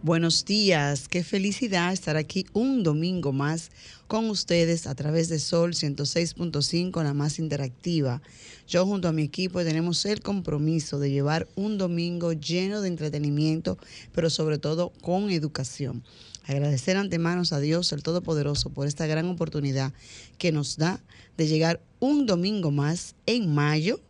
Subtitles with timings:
[0.00, 3.72] Buenos días, qué felicidad estar aquí un domingo más
[4.06, 8.22] con ustedes a través de Sol 106.5, la más interactiva.
[8.68, 13.76] Yo junto a mi equipo tenemos el compromiso de llevar un domingo lleno de entretenimiento,
[14.12, 16.04] pero sobre todo con educación.
[16.46, 19.92] Agradecer antemano a Dios el Todopoderoso por esta gran oportunidad
[20.38, 21.02] que nos da
[21.36, 24.00] de llegar un domingo más en mayo,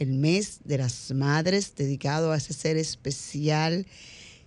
[0.00, 3.86] el mes de las madres, dedicado a ese ser especial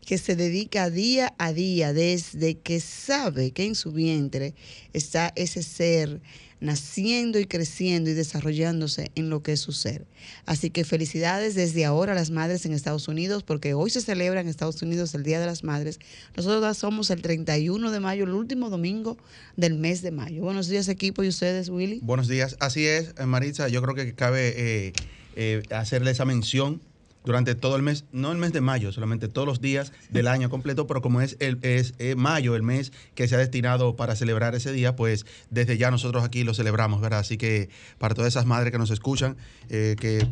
[0.09, 4.55] que se dedica día a día desde que sabe que en su vientre
[4.91, 6.19] está ese ser
[6.59, 10.07] naciendo y creciendo y desarrollándose en lo que es su ser.
[10.47, 14.41] Así que felicidades desde ahora a las madres en Estados Unidos, porque hoy se celebra
[14.41, 15.99] en Estados Unidos el Día de las Madres.
[16.35, 19.15] Nosotros somos el 31 de mayo, el último domingo
[19.57, 20.41] del mes de mayo.
[20.41, 21.99] Buenos días equipo y ustedes, Willy.
[22.01, 24.93] Buenos días, así es, Maritza, yo creo que cabe eh,
[25.35, 26.81] eh, hacerle esa mención
[27.25, 30.49] durante todo el mes, no el mes de mayo, solamente todos los días del año
[30.49, 34.15] completo, pero como es el es, eh, mayo, el mes que se ha destinado para
[34.15, 37.19] celebrar ese día, pues desde ya nosotros aquí lo celebramos, ¿verdad?
[37.19, 39.37] Así que para todas esas madres que nos escuchan,
[39.69, 40.27] eh, que,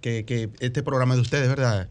[0.00, 1.88] que, este programa es de ustedes, ¿verdad?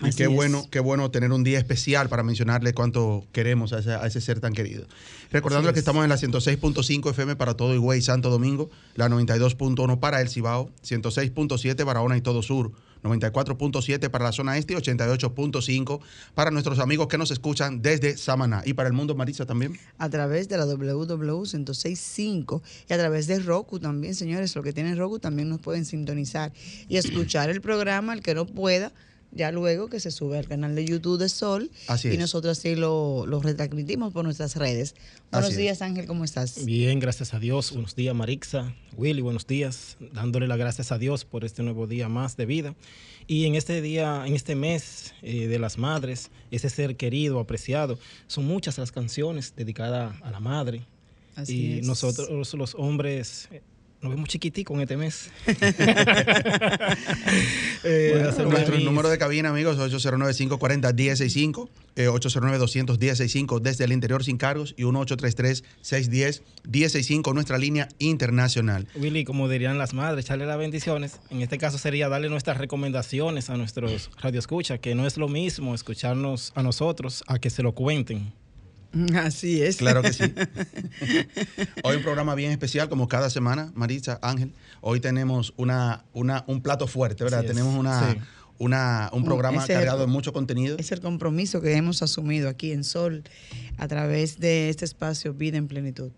[0.00, 3.94] Y qué bueno, qué bueno tener un día especial para mencionarle cuánto queremos a ese,
[3.94, 4.86] a ese ser tan querido.
[5.32, 10.20] Recordando que estamos en la 106.5 FM para todo Higüey, Santo Domingo, la 92.1 para
[10.20, 12.70] El Cibao, 106.7 para Ona y todo Sur,
[13.02, 16.00] 94.7 para la zona este y 88.5
[16.34, 18.62] para nuestros amigos que nos escuchan desde Samaná.
[18.64, 19.78] Y para el mundo, Marisa, también.
[19.98, 24.54] A través de la www.106.5 y a través de Roku también, señores.
[24.56, 26.52] Lo que tienen Roku también nos pueden sintonizar
[26.88, 28.92] y escuchar el programa, el que no pueda
[29.32, 31.70] ya luego que se sube al canal de YouTube de Sol
[32.04, 34.94] y nosotros así lo, lo, retransmitimos por nuestras redes.
[35.30, 36.64] Buenos días, Ángel, ¿cómo estás?
[36.64, 37.72] Bien, gracias a Dios.
[37.72, 38.74] Buenos días, Marixa.
[38.96, 39.96] Willy, buenos días.
[40.12, 42.74] Dándole las gracias a Dios por este nuevo día más de vida.
[43.26, 47.98] Y en este día, en este mes eh, de las madres, ese ser querido, apreciado,
[48.26, 50.86] son muchas las canciones dedicadas a la madre.
[51.36, 53.48] Así y nosotros los hombres
[54.00, 55.32] nos vemos chiquiticos en este mes.
[57.84, 64.84] eh, nuestro número de cabina, amigos, 809-540-1065, eh, 809-210-65 desde el interior sin cargos y
[64.84, 68.86] 1833-610-1065, nuestra línea internacional.
[68.94, 71.18] Willy, como dirían las madres, echarle las bendiciones.
[71.30, 75.74] En este caso sería darle nuestras recomendaciones a nuestros radioescuchas, que no es lo mismo
[75.74, 78.32] escucharnos a nosotros a que se lo cuenten.
[79.16, 79.76] Así es.
[79.76, 80.24] Claro que sí.
[81.82, 84.52] Hoy un programa bien especial, como cada semana, Marisa, Ángel.
[84.80, 87.44] Hoy tenemos una, una, un plato fuerte, ¿verdad?
[87.44, 88.16] tenemos una,
[88.58, 90.76] una, un programa cargado de mucho contenido.
[90.78, 93.24] Es el compromiso que hemos asumido aquí en Sol
[93.76, 96.10] a través de este espacio Vida en Plenitud.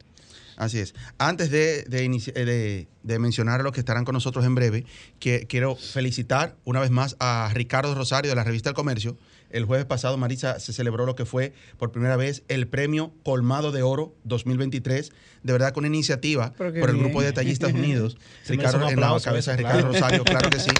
[0.56, 0.94] Así es.
[1.16, 4.84] Antes de, de, de, de, mencionar a los que estarán con nosotros en breve,
[5.18, 9.16] que, quiero felicitar una vez más a Ricardo Rosario de la revista El Comercio,
[9.50, 13.72] el jueves pasado, Marisa, se celebró lo que fue por primera vez el premio Colmado
[13.72, 15.12] de Oro 2023.
[15.42, 18.16] De verdad, con iniciativa por el Grupo de Detallistas Unidos.
[18.46, 20.70] Ricardo, en la cabeza de Ricardo Rosario, claro que sí.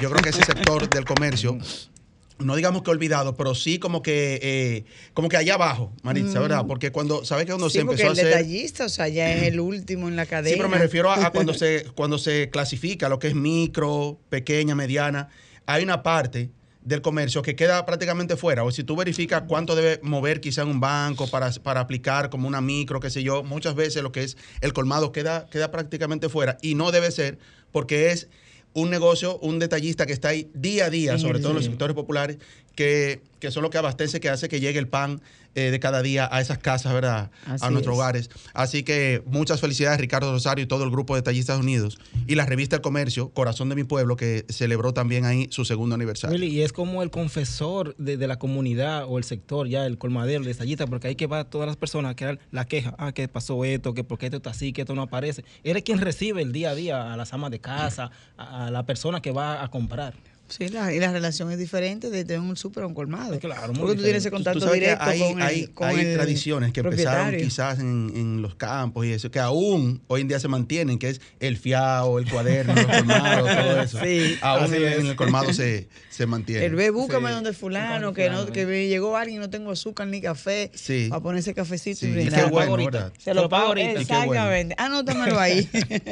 [0.00, 1.58] Yo creo que ese sector del comercio
[2.38, 4.84] no digamos que olvidado, pero sí como que eh,
[5.14, 6.64] como que allá abajo, Maritza, ¿verdad?
[6.64, 6.66] Mm.
[6.66, 8.26] Porque cuando, ¿sabes que cuando se empezó a hacer...
[8.26, 10.54] el detallista, o sea, ya es el último en la cadena.
[10.54, 14.18] Sí, pero me refiero a, a, cuando, se, cuando se clasifica lo que es micro,
[14.28, 15.28] pequeña, mediana,
[15.66, 16.50] hay una parte
[16.84, 18.64] del comercio que queda prácticamente fuera.
[18.64, 22.48] O si tú verificas cuánto debe mover quizá en un banco para, para, aplicar como
[22.48, 26.28] una micro, qué sé yo, muchas veces lo que es el colmado queda, queda prácticamente
[26.28, 26.58] fuera.
[26.62, 27.38] Y no debe ser
[27.70, 28.28] porque es
[28.74, 31.94] un negocio, un detallista que está ahí día a día, sobre todo en los sectores
[31.94, 32.38] populares,
[32.74, 35.20] que, que son los que abastece, que hace que llegue el pan
[35.54, 37.30] eh, de cada día a esas casas, ¿verdad?
[37.46, 38.30] a nuestros hogares.
[38.54, 41.98] Así que muchas felicidades, Ricardo Rosario y todo el grupo de Tallistas Unidos.
[42.26, 45.94] Y la revista El Comercio, Corazón de mi Pueblo, que celebró también ahí su segundo
[45.94, 46.42] aniversario.
[46.42, 50.46] y es como el confesor de, la comunidad o el sector, ya el colmadero, el
[50.46, 53.94] detallista, porque ahí que va todas las personas que la queja, ah, que pasó esto,
[53.94, 55.44] que por qué esto está así, que esto no aparece.
[55.64, 59.20] Eres quien recibe el día a día a las amas de casa, a la persona
[59.20, 60.14] que va a comprar.
[60.52, 63.38] Sí, la, y la relación es diferente de tener un súper o un colmado.
[63.38, 67.78] Claro, Porque tú tienes ese contacto directo hay, con, hay, hay tradiciones que empezaron quizás
[67.78, 71.22] en, en, los campos y eso, que aún hoy en día se mantienen, que es
[71.40, 73.98] el fiao, el cuaderno, el colmado, todo eso.
[74.02, 76.66] Sí, aún en, el colmado se, se mantiene.
[76.66, 80.06] El ve, búscame donde fulano, que no que me llegó alguien y no tengo azúcar
[80.08, 81.06] ni café, sí.
[81.08, 82.08] para ponerse cafecito sí.
[82.08, 82.76] y qué bueno,
[83.16, 84.00] Se lo pago ahorita.
[84.02, 84.74] Exactamente.
[84.76, 85.66] Anótamelo ahí.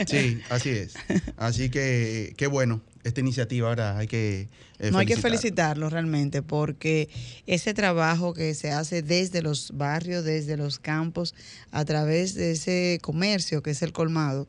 [0.06, 0.94] sí, así es.
[1.36, 4.48] Así que qué bueno esta iniciativa, ahora hay que...
[4.78, 7.08] eh, no hay que felicitarlo realmente porque
[7.46, 11.34] ese trabajo que se hace desde los barrios, desde los campos,
[11.70, 14.48] a través de ese comercio que es el colmado,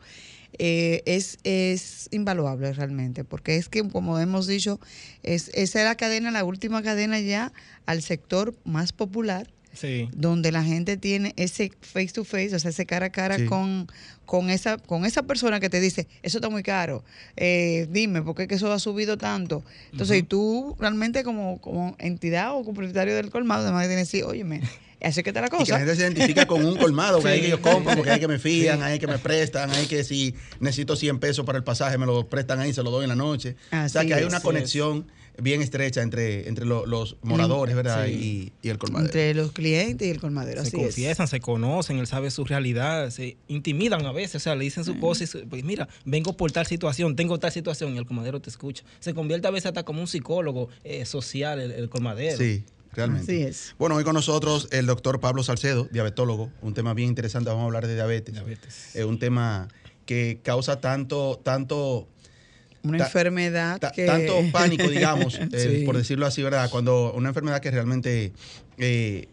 [0.60, 4.80] eh, es, es invaluable realmente, porque es que, como hemos dicho,
[5.24, 7.54] es, esa es la cadena, la última cadena ya
[7.86, 9.48] al sector más popular,
[10.14, 13.88] donde la gente tiene ese face to face, o sea, ese cara a cara con,
[14.26, 17.04] con, esa, con esa persona que te dice, eso está muy caro,
[17.38, 19.64] eh, dime, ¿por qué que eso ha subido tanto?
[19.92, 24.24] Entonces, y tú realmente como, como entidad o propietario del colmado, además tienes que decir,
[24.24, 24.62] óyeme,
[25.04, 25.64] Así que está la cosa.
[25.64, 28.12] Y que la gente se identifica con un colmado, que hay que yo compro, porque
[28.12, 31.58] hay que me fían, hay que me prestan, hay que si necesito 100 pesos para
[31.58, 33.56] el pasaje, me lo prestan ahí, se lo doy en la noche.
[33.72, 35.08] o sea, que hay una conexión
[35.42, 38.08] bien estrecha entre, entre los moradores, ¿verdad?
[38.08, 39.08] Y, el colmadero.
[39.08, 40.64] Entre los clientes y el colmadero.
[40.64, 44.64] Se confiesan, se conocen, él sabe su realidad, se intimidan a veces, o sea, le
[44.64, 48.06] dicen su cosa y pues mira, vengo por tal situación, tengo tal situación y el
[48.06, 48.84] colmadero te escucha.
[49.00, 52.38] Se convierte a veces hasta como un psicólogo eh, social el, el colmadero.
[52.38, 53.48] Sí realmente.
[53.48, 53.76] es.
[53.78, 57.66] Bueno, hoy con nosotros el doctor Pablo Salcedo, diabetólogo, un tema bien interesante, vamos a
[57.66, 58.36] hablar de diabetes.
[58.36, 59.68] Es eh, un tema
[60.06, 62.08] que causa tanto, tanto...
[62.84, 64.06] Una enfermedad que...
[64.06, 66.70] Tanto pánico, digamos, eh, por decirlo así, ¿verdad?
[66.70, 68.34] Cuando una enfermedad que realmente...
[68.78, 69.28] Eh,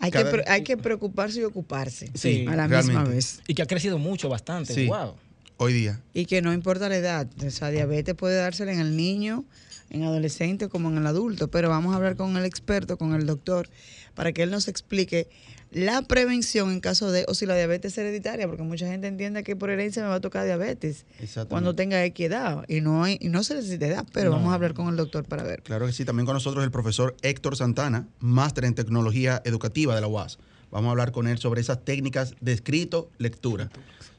[0.00, 3.40] hay, que, hay que preocuparse y ocuparse sí, a la misma vez.
[3.46, 4.72] Y que ha crecido mucho, bastante.
[4.72, 5.14] Sí, wow.
[5.58, 6.00] Hoy día.
[6.14, 7.28] Y que no importa la edad.
[7.46, 9.44] O sea, diabetes puede dársela en el niño,
[9.90, 13.26] en adolescente como en el adulto, pero vamos a hablar con el experto, con el
[13.26, 13.68] doctor,
[14.14, 15.28] para que él nos explique
[15.70, 19.42] la prevención en caso de, o si la diabetes es hereditaria, porque mucha gente entiende
[19.42, 21.06] que por herencia me va a tocar diabetes
[21.48, 24.74] cuando tenga equidad y no hay, y no se necesita edad, pero vamos a hablar
[24.74, 25.62] con el doctor para ver.
[25.62, 30.00] Claro que sí, también con nosotros el profesor Héctor Santana, máster en tecnología educativa de
[30.00, 30.38] la UAS.
[30.70, 33.70] Vamos a hablar con él sobre esas técnicas de escrito, lectura.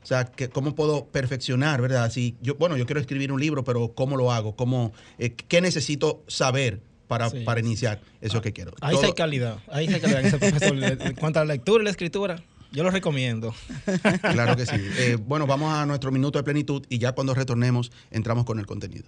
[0.04, 2.12] O sea, que, ¿cómo puedo perfeccionar, verdad?
[2.12, 4.56] Si yo, bueno, yo quiero escribir un libro, pero ¿cómo lo hago?
[4.56, 6.82] ¿Cómo, eh, ¿Qué necesito saber
[7.12, 8.72] para, para iniciar eso que quiero?
[8.80, 9.58] Ahí hay calidad.
[9.70, 11.02] Ahí hay calidad.
[11.02, 12.42] en cuanto a la lectura y la escritura,
[12.72, 13.54] yo lo recomiendo.
[14.22, 14.78] Claro que sí.
[14.98, 18.66] Eh, bueno, vamos a nuestro minuto de plenitud y ya cuando retornemos entramos con el
[18.66, 19.04] contenido.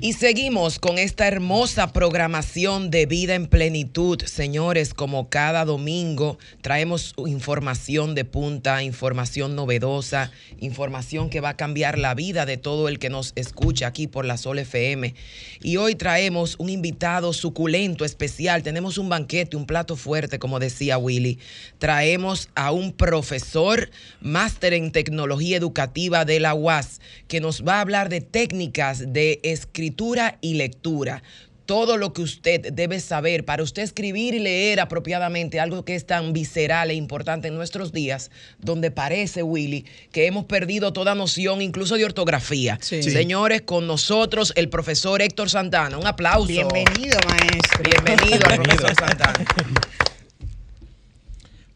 [0.04, 4.20] Y seguimos con esta hermosa programación de vida en plenitud.
[4.24, 12.00] Señores, como cada domingo traemos información de punta, información novedosa, información que va a cambiar
[12.00, 15.14] la vida de todo el que nos escucha aquí por la Sol FM.
[15.60, 18.64] Y hoy traemos un invitado suculento, especial.
[18.64, 21.38] Tenemos un banquete, un plato fuerte, como decía Willy.
[21.78, 23.88] Traemos a un profesor,
[24.20, 29.38] máster en tecnología educativa de la UAS, que nos va a hablar de técnicas de
[29.44, 29.91] escritura
[30.40, 31.22] y lectura
[31.66, 36.06] todo lo que usted debe saber para usted escribir y leer apropiadamente algo que es
[36.06, 41.62] tan visceral e importante en nuestros días, donde parece, Willy, que hemos perdido toda noción
[41.62, 42.78] incluso de ortografía.
[42.80, 45.96] Señores, con nosotros el profesor Héctor Santana.
[45.98, 46.46] Un aplauso.
[46.46, 47.82] Bienvenido, maestro.
[47.84, 49.44] Bienvenido al profesor Santana.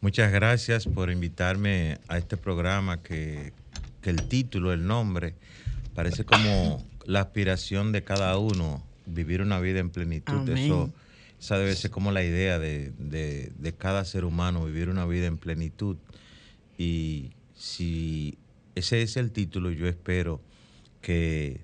[0.01, 3.51] Muchas gracias por invitarme a este programa que,
[4.01, 5.33] que el título, el nombre,
[5.95, 10.47] parece como la aspiración de cada uno, vivir una vida en plenitud.
[10.49, 10.91] Eso,
[11.39, 15.95] esa debe ser como la idea de, cada ser humano, vivir una vida en plenitud.
[16.77, 18.37] Y si
[18.75, 20.41] ese es el título, yo espero
[21.01, 21.61] que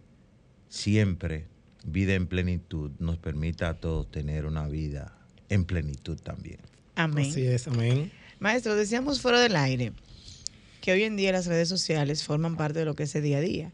[0.69, 1.45] siempre
[1.83, 5.13] vida en plenitud nos permita a todos tener una vida
[5.50, 6.59] en plenitud también.
[6.95, 7.29] Amén.
[7.29, 8.13] Así es, amén.
[8.39, 9.91] Maestro, decíamos fuera del aire
[10.79, 13.39] que hoy en día las redes sociales forman parte de lo que es el día
[13.39, 13.71] a día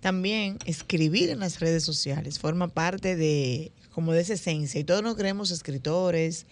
[0.00, 4.80] también escribir en las redes sociales forma parte de como de esa esencia.
[4.80, 6.46] Y todos nos creemos escritores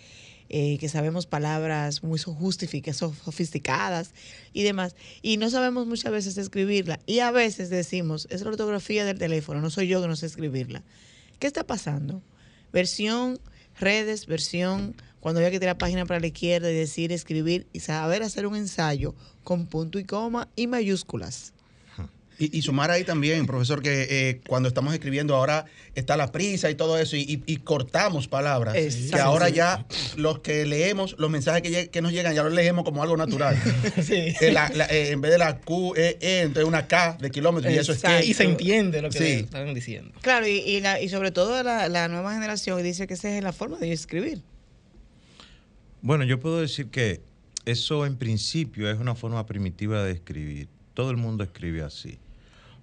[0.48, 4.10] eh, que sabemos palabras muy sofisticadas
[4.52, 4.96] y demás.
[5.22, 7.00] Y no sabemos muchas veces escribirla.
[7.06, 10.26] Y a veces decimos es la ortografía del teléfono no soy yo que no sé
[10.26, 10.82] escribirla
[11.38, 12.22] ¿qué está pasando?
[12.72, 13.38] versión
[13.78, 17.80] redes versión cuando había que tirar la página para la izquierda y decir escribir y
[17.80, 21.52] saber hacer un ensayo con punto y coma y mayúsculas
[22.38, 25.64] Y, sumar ahí también, profesor, que eh, cuando estamos escribiendo ahora
[25.94, 28.74] está la prisa y todo eso y, cortamos palabras.
[28.74, 33.02] que ahora ya los que leemos, los mensajes que, nos llegan, ya los leemos como
[33.02, 33.56] algo natural.
[34.08, 37.78] Eh, eh, en vez de la Q, E, E, entonces una K de kilómetros y
[37.78, 38.24] eso es que.
[38.24, 40.12] Y se entiende lo que están diciendo.
[40.20, 43.78] Claro, y, y, sobre todo la, la nueva generación dice que esa es la forma
[43.78, 44.42] de escribir.
[46.02, 47.20] Bueno, yo puedo decir que
[47.64, 50.68] eso en principio es una forma primitiva de escribir.
[50.94, 52.18] Todo el mundo escribe así.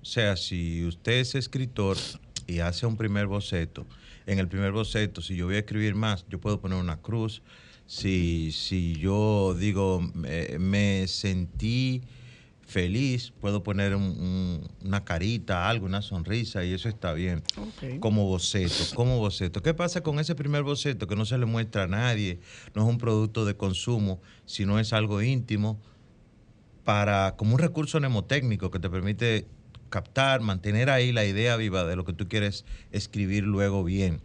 [0.03, 1.95] O sea, si usted es escritor
[2.45, 3.88] y hace un primer boceto,
[4.25, 7.41] en el primer boceto, si yo voy a escribir más, yo puedo poner una cruz.
[7.86, 12.01] Si, si yo digo, me, sentí
[12.63, 17.41] feliz, puedo poner una carita, algo, una sonrisa y eso está bien.
[18.01, 19.63] Como boceto, como boceto.
[19.63, 22.41] ¿Qué pasa con ese primer boceto que no se le muestra a nadie?
[22.75, 25.79] No es un producto de consumo, sino es algo íntimo
[26.83, 29.48] para como un recurso mnemotécnico que te permite
[29.93, 34.21] captar, mantener ahí la idea viva de lo que tú quieres escribir luego bien.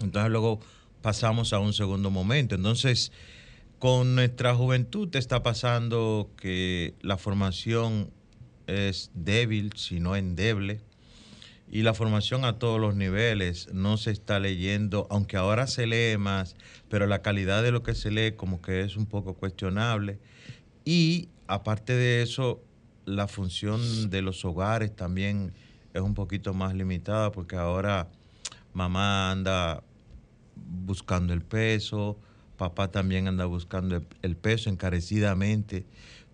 [0.00, 0.58] Entonces luego
[1.02, 2.56] pasamos a un segundo momento.
[2.56, 3.12] Entonces,
[3.78, 8.10] con nuestra juventud te está pasando que la formación
[8.66, 10.80] es débil, si no endeble,
[11.70, 16.18] y la formación a todos los niveles no se está leyendo, aunque ahora se lee
[16.18, 16.56] más,
[16.88, 20.18] pero la calidad de lo que se lee como que es un poco cuestionable.
[20.84, 22.64] Y aparte de eso,
[23.08, 25.52] la función de los hogares también
[25.94, 28.08] es un poquito más limitada porque ahora
[28.74, 29.82] mamá anda
[30.54, 32.18] buscando el peso,
[32.56, 35.86] papá también anda buscando el peso encarecidamente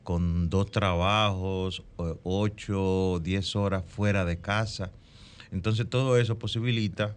[0.02, 1.82] con dos trabajos,
[2.24, 4.90] ocho, diez horas fuera de casa.
[5.50, 7.16] Entonces todo eso posibilita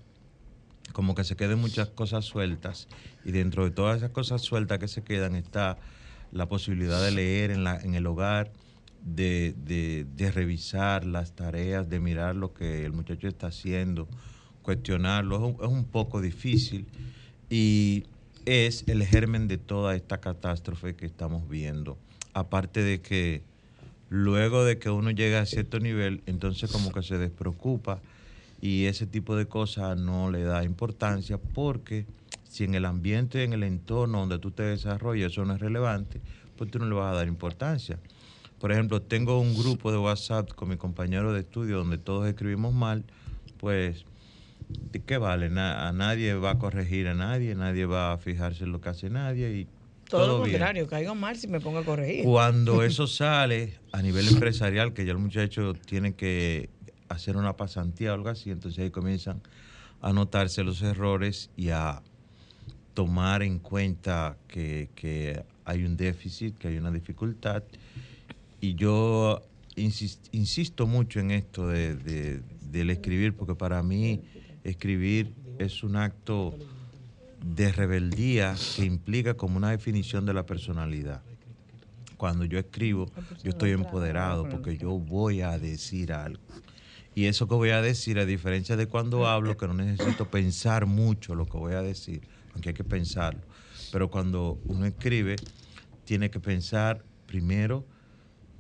[0.94, 2.88] como que se queden muchas cosas sueltas
[3.26, 5.78] y dentro de todas esas cosas sueltas que se quedan está
[6.32, 8.52] la posibilidad de leer en, la, en el hogar,
[9.04, 9.56] de,
[10.16, 14.08] de, revisar las tareas, de mirar lo que el muchacho está haciendo,
[14.62, 16.86] cuestionarlo, es un, poco difícil
[17.50, 18.04] y
[18.46, 21.98] es el germen de toda esta catástrofe que estamos viendo.
[22.34, 23.42] Aparte de que
[24.10, 28.00] luego de que uno llega a cierto nivel, entonces como que se despreocupa
[28.62, 32.06] y ese tipo de cosas no le da importancia porque
[32.50, 36.22] si en el ambiente, en el entorno donde tú te desarrollas eso no es relevante,
[36.58, 38.00] pues tú no le vas a dar importancia.
[38.60, 42.74] Por ejemplo, tengo un grupo de WhatsApp con mi compañero de estudio donde todos escribimos
[42.74, 43.04] mal,
[43.60, 44.06] pues,
[44.92, 45.48] ¿de qué vale?
[45.60, 49.10] a nadie va a corregir a nadie, nadie va a fijarse en lo que hace
[49.10, 49.68] nadie y
[50.10, 52.24] todo, lo contrario, caigo mal si me pongo a corregir.
[52.24, 56.70] Cuando eso sale a nivel empresarial, que ya el muchacho tiene que
[57.10, 59.42] hacer una pasantía o algo así, entonces ahí comienzan
[60.02, 62.02] a notarse los errores y a
[62.94, 67.64] tomar en cuenta que, que hay un déficit, que hay una dificultad
[68.60, 69.42] y yo
[69.76, 74.22] insisto mucho en esto de, del escribir, porque para mí
[74.64, 76.56] escribir es un acto
[77.44, 81.22] de rebeldía que implica como una definición de la personalidad.
[82.18, 83.06] Cuando yo escribo,
[83.44, 86.42] yo estoy empoderado porque yo voy a decir algo.
[87.14, 90.86] Y eso que voy a decir, a diferencia de cuando hablo, que no necesito pensar
[90.86, 92.22] mucho lo que voy a decir,
[92.54, 93.42] aunque hay que pensarlo.
[93.92, 95.36] Pero cuando uno escribe,
[96.06, 97.86] tiene que pensar primero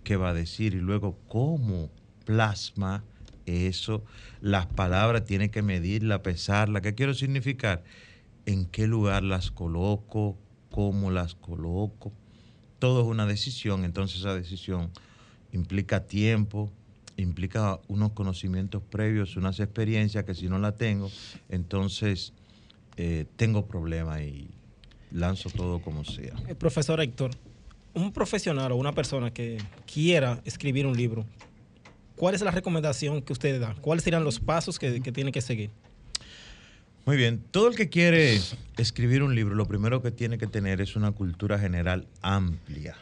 [0.07, 1.91] qué va a decir y luego cómo
[2.23, 3.03] plasma
[3.45, 4.05] eso.
[4.39, 6.79] Las palabras tiene que medirla, pesarla.
[6.79, 7.83] ¿Qué quiero significar?
[8.45, 10.37] ¿En qué lugar las coloco?
[10.71, 12.13] ¿Cómo las coloco?
[12.79, 14.91] Todo es una decisión, entonces esa decisión
[15.51, 16.71] implica tiempo,
[17.17, 21.11] implica unos conocimientos previos, unas experiencias que si no la tengo,
[21.49, 22.31] entonces
[22.95, 24.47] eh, tengo problemas y
[25.11, 26.35] lanzo todo como sea.
[26.47, 27.31] Eh, profesor Héctor,
[27.97, 29.57] un profesional o una persona que
[29.91, 31.25] quiera escribir un libro,
[32.15, 33.75] ¿cuál es la recomendación que usted da?
[33.81, 35.69] ¿Cuáles serían los pasos que, tiene que seguir?
[37.05, 38.39] Muy bien, todo el que quiere
[38.77, 42.95] escribir un libro, lo primero que tiene que tener es una cultura general amplia,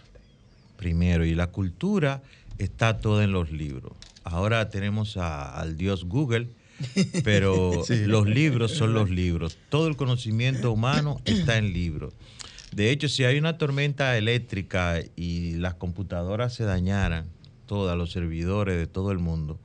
[0.78, 2.22] primero, y la cultura
[2.58, 3.94] está toda en los libros.
[4.24, 6.50] Ahora tenemos al dios Google,
[7.24, 9.58] pero los libros son los libros.
[9.70, 12.14] Todo el conocimiento humano está en libros.
[12.76, 17.26] De hecho, si hay una tormenta eléctrica y las computadoras se dañaran,
[17.68, 19.58] todas los servidores de todo el mundo,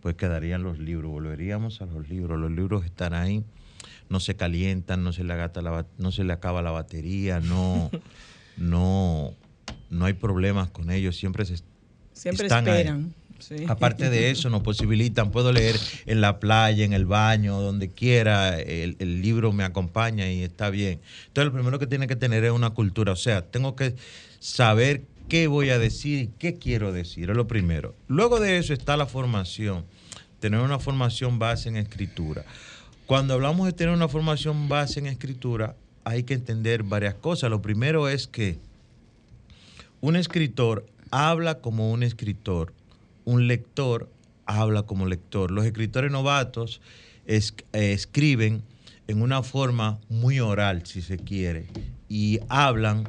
[0.00, 3.42] pues quedarían los libros, volveríamos a los libros, los libros están ahí,
[4.08, 7.90] no se calientan, no se le, la, no se le acaba la batería, no,
[8.56, 9.34] no,
[9.90, 11.56] no hay problemas con ellos, siempre se
[12.12, 13.12] siempre esperan.
[13.68, 18.58] Aparte de eso, nos posibilitan, puedo leer en la playa, en el baño, donde quiera,
[18.58, 21.00] el, libro me acompaña y está bien.
[21.26, 23.94] Entonces, lo primero que tiene que tener es una cultura, o sea, tengo que
[24.38, 27.30] saber qué voy a decir y qué quiero decir.
[27.30, 27.94] Es lo primero.
[28.08, 29.84] Luego de eso está la formación.
[30.40, 32.44] Tener una formación base en escritura.
[33.06, 37.50] Cuando hablamos de tener una formación base en escritura, hay que entender varias cosas.
[37.50, 38.58] Lo primero es que
[40.00, 42.72] un escritor habla como un escritor,
[43.24, 44.10] un lector
[44.46, 45.50] habla como lector.
[45.50, 46.80] Los escritores novatos
[47.26, 47.40] eh,
[47.72, 48.62] escriben
[49.06, 51.66] en una forma muy oral, si se quiere,
[52.08, 53.08] y hablan,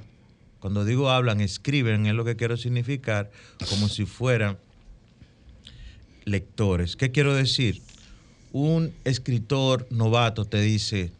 [0.59, 3.31] cuando digo hablan, escriben, es lo que quiero significar,
[3.69, 4.57] como si fueran
[6.25, 6.95] lectores.
[6.95, 7.81] ¿Qué quiero decir?
[8.51, 11.11] Un escritor novato te dice,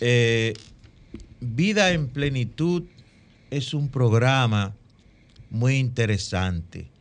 [0.00, 0.54] eh,
[1.40, 2.84] Vida en Plenitud
[3.50, 4.74] es un programa
[5.50, 6.93] muy interesante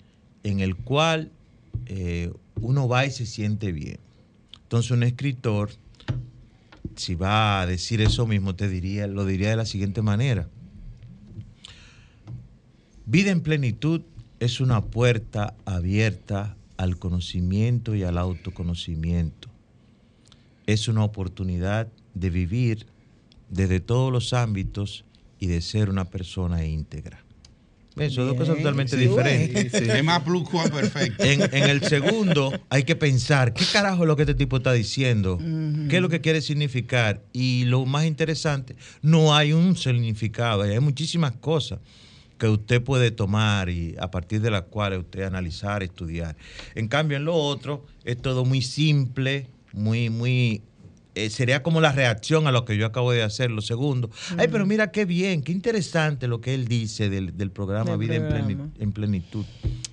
[0.43, 1.31] en el cual
[1.85, 2.31] eh,
[2.61, 3.99] uno va y se siente bien.
[4.63, 5.71] Entonces un escritor,
[6.95, 10.49] si va a decir eso mismo, te diría, lo diría de la siguiente manera.
[13.05, 14.01] Vida en plenitud
[14.39, 19.49] es una puerta abierta al conocimiento y al autoconocimiento.
[20.65, 22.85] Es una oportunidad de vivir
[23.49, 25.05] desde todos los ámbitos
[25.39, 27.22] y de ser una persona íntegra.
[28.09, 29.73] Son dos cosas totalmente diferentes.
[29.73, 31.23] Es más plus perfecto.
[31.23, 35.37] En, el segundo hay que pensar, ¿qué carajo es lo que este tipo está diciendo?
[35.89, 37.21] ¿Qué es lo que quiere significar?
[37.33, 41.79] Y lo más interesante, no hay un significado, hay muchísimas cosas
[42.37, 46.35] que usted puede tomar y a partir de las cuales usted analizar, estudiar.
[46.75, 50.61] En cambio, en lo otro es todo muy simple, muy, muy
[51.15, 54.09] eh, sería como la reacción a lo que yo acabo de hacer, lo segundo.
[54.37, 58.91] Ay, pero mira qué bien, qué interesante lo que él dice del, programa Vida En,
[58.91, 59.45] plenitud,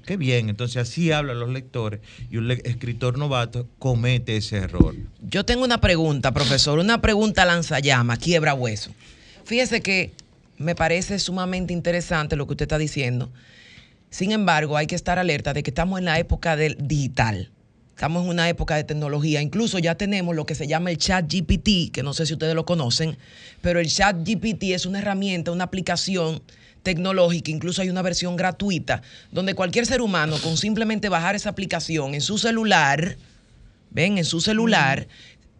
[0.06, 2.00] Qué bien, entonces así hablan los lectores
[2.30, 4.94] y un escritor novato comete ese error.
[5.20, 8.90] Yo tengo una pregunta, profesor, una pregunta lanzallama, quiebra hueso.
[9.44, 10.12] Fíjese que
[10.56, 13.30] me parece sumamente interesante lo que usted está diciendo.
[14.08, 17.50] Sin embargo, hay que estar alerta de que estamos en la época del digital
[18.00, 19.42] Estamos en una época de tecnología.
[19.42, 22.54] Incluso ya tenemos lo que se llama el chat GPT, que no sé si ustedes
[22.54, 23.18] lo conocen,
[23.60, 26.40] pero el chat GPT es una herramienta, una aplicación
[26.82, 29.02] tecnológica, incluso hay una versión gratuita,
[29.32, 33.18] donde cualquier ser humano con simplemente bajar esa aplicación en su celular,
[33.90, 35.06] ven, en su celular,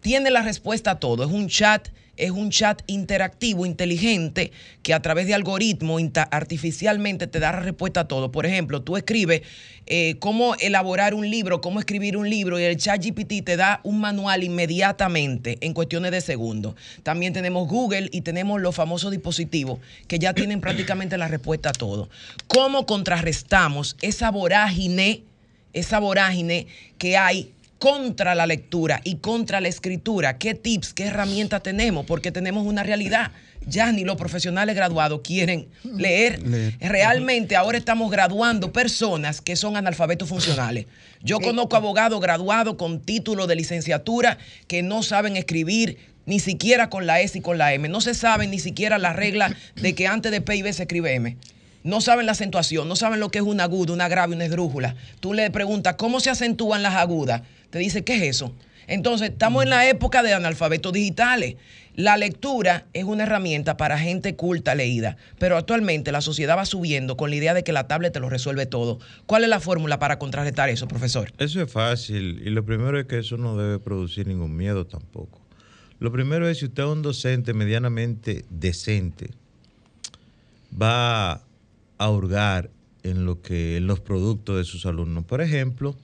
[0.01, 1.25] tiene la respuesta a todo.
[1.25, 1.89] Es un chat
[2.21, 4.53] es un chat interactivo, inteligente,
[4.83, 8.31] que a través de algoritmos artificialmente te da respuesta a todo.
[8.31, 9.43] Por ejemplo, tú escribes
[9.87, 13.81] eh, cómo elaborar un libro, cómo escribir un libro y el chat GPT te da
[13.83, 16.75] un manual inmediatamente en cuestiones de segundos.
[17.03, 21.73] También tenemos Google y tenemos los famosos dispositivos que ya tienen prácticamente la respuesta a
[21.73, 22.09] todo.
[22.47, 25.23] ¿Cómo contrarrestamos esa vorágine,
[25.73, 26.67] esa vorágine
[26.99, 30.37] que hay contra la lectura y contra la escritura.
[30.37, 32.05] ¿Qué tips, qué herramientas tenemos?
[32.05, 33.33] Porque tenemos una realidad.
[33.67, 35.67] Ya ni los profesionales graduados quieren
[35.97, 36.41] leer.
[36.79, 40.87] Realmente ahora estamos graduando personas que son analfabetos funcionales.
[41.23, 47.07] Yo conozco abogados graduados con título de licenciatura que no saben escribir ni siquiera con
[47.07, 47.89] la S y con la M.
[47.89, 50.83] No se saben ni siquiera la regla de que antes de P y B se
[50.83, 51.35] escribe M
[51.83, 54.97] no saben la acentuación, no saben lo que es un agudo, una grave, una esdrújula.
[55.21, 58.55] Tú le preguntas cómo se acentúan las agudas te dice, ¿qué es eso?
[58.87, 61.55] Entonces, estamos en la época de analfabetos digitales.
[61.95, 67.17] La lectura es una herramienta para gente culta leída, pero actualmente la sociedad va subiendo
[67.17, 68.99] con la idea de que la tablet te lo resuelve todo.
[69.27, 71.33] ¿Cuál es la fórmula para contrarrestar eso, profesor?
[71.39, 75.41] Eso es fácil y lo primero es que eso no debe producir ningún miedo tampoco.
[76.01, 79.31] Lo primero es si usted es un docente medianamente decente,
[80.81, 81.43] va
[82.01, 82.71] a hurgar
[83.03, 85.27] en lo que en los productos de sus alumnos.
[85.27, 85.95] Por ejemplo,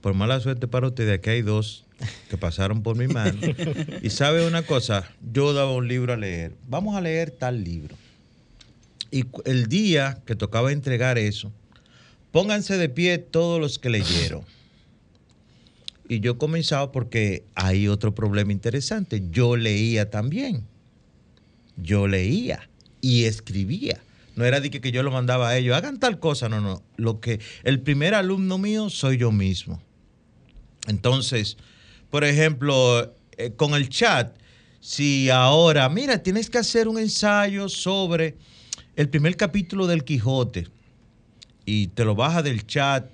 [0.00, 1.84] por mala suerte para ustedes, aquí hay dos
[2.30, 3.38] que pasaron por mi mano.
[4.02, 6.56] y sabe una cosa, yo daba un libro a leer.
[6.68, 7.94] Vamos a leer tal libro.
[9.10, 11.52] Y el día que tocaba entregar eso,
[12.30, 14.44] pónganse de pie todos los que leyeron.
[16.08, 19.22] Y yo comenzaba porque hay otro problema interesante.
[19.30, 20.64] Yo leía también.
[21.76, 22.70] Yo leía
[23.02, 24.00] y escribía.
[24.34, 26.82] No era de que, que yo lo mandaba a ellos, hagan tal cosa, no, no.
[26.96, 29.82] Lo que el primer alumno mío soy yo mismo.
[30.88, 31.56] Entonces,
[32.10, 34.36] por ejemplo, eh, con el chat,
[34.80, 38.36] si ahora, mira, tienes que hacer un ensayo sobre
[38.96, 40.66] el primer capítulo del Quijote
[41.64, 43.06] y te lo baja del chat,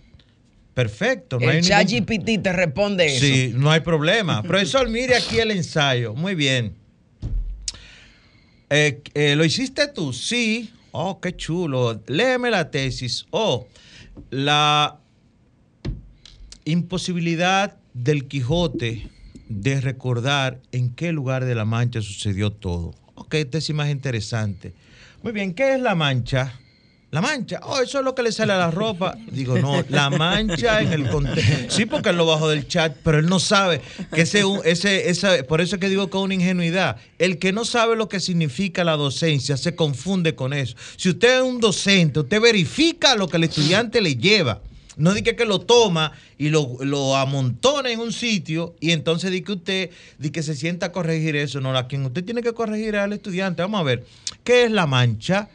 [0.74, 1.38] perfecto.
[1.40, 3.26] el chat GPT te responde eso.
[3.26, 4.42] Sí, no hay problema.
[4.42, 6.14] Profesor, mire aquí el ensayo.
[6.14, 6.74] Muy bien.
[8.70, 10.12] Eh, eh, ¿Lo hiciste tú?
[10.12, 10.70] Sí.
[10.92, 12.00] Oh, qué chulo.
[12.06, 13.26] Léeme la tesis.
[13.30, 13.66] Oh,
[14.30, 14.98] la
[16.64, 19.08] imposibilidad del Quijote
[19.48, 22.94] de recordar en qué lugar de la Mancha sucedió todo.
[23.14, 24.74] Ok, es más interesante.
[25.22, 26.60] Muy bien, ¿qué es la Mancha?
[27.10, 29.16] La mancha, oh, eso es lo que le sale a la ropa.
[29.30, 31.74] Digo, no, la mancha en el contexto.
[31.74, 33.80] Sí, porque él lo bajó del chat, pero él no sabe
[34.12, 36.98] que ese, ese, esa, por eso es que digo con una ingenuidad.
[37.18, 40.76] El que no sabe lo que significa la docencia se confunde con eso.
[40.96, 44.60] Si usted es un docente, usted verifica lo que el estudiante le lleva.
[44.98, 49.42] No diga que lo toma y lo, lo, amontona en un sitio y entonces di
[49.42, 51.60] que usted di que se sienta a corregir eso.
[51.60, 53.62] No, a quien usted tiene que corregir al estudiante.
[53.62, 54.04] Vamos a ver,
[54.44, 55.48] ¿qué es la mancha?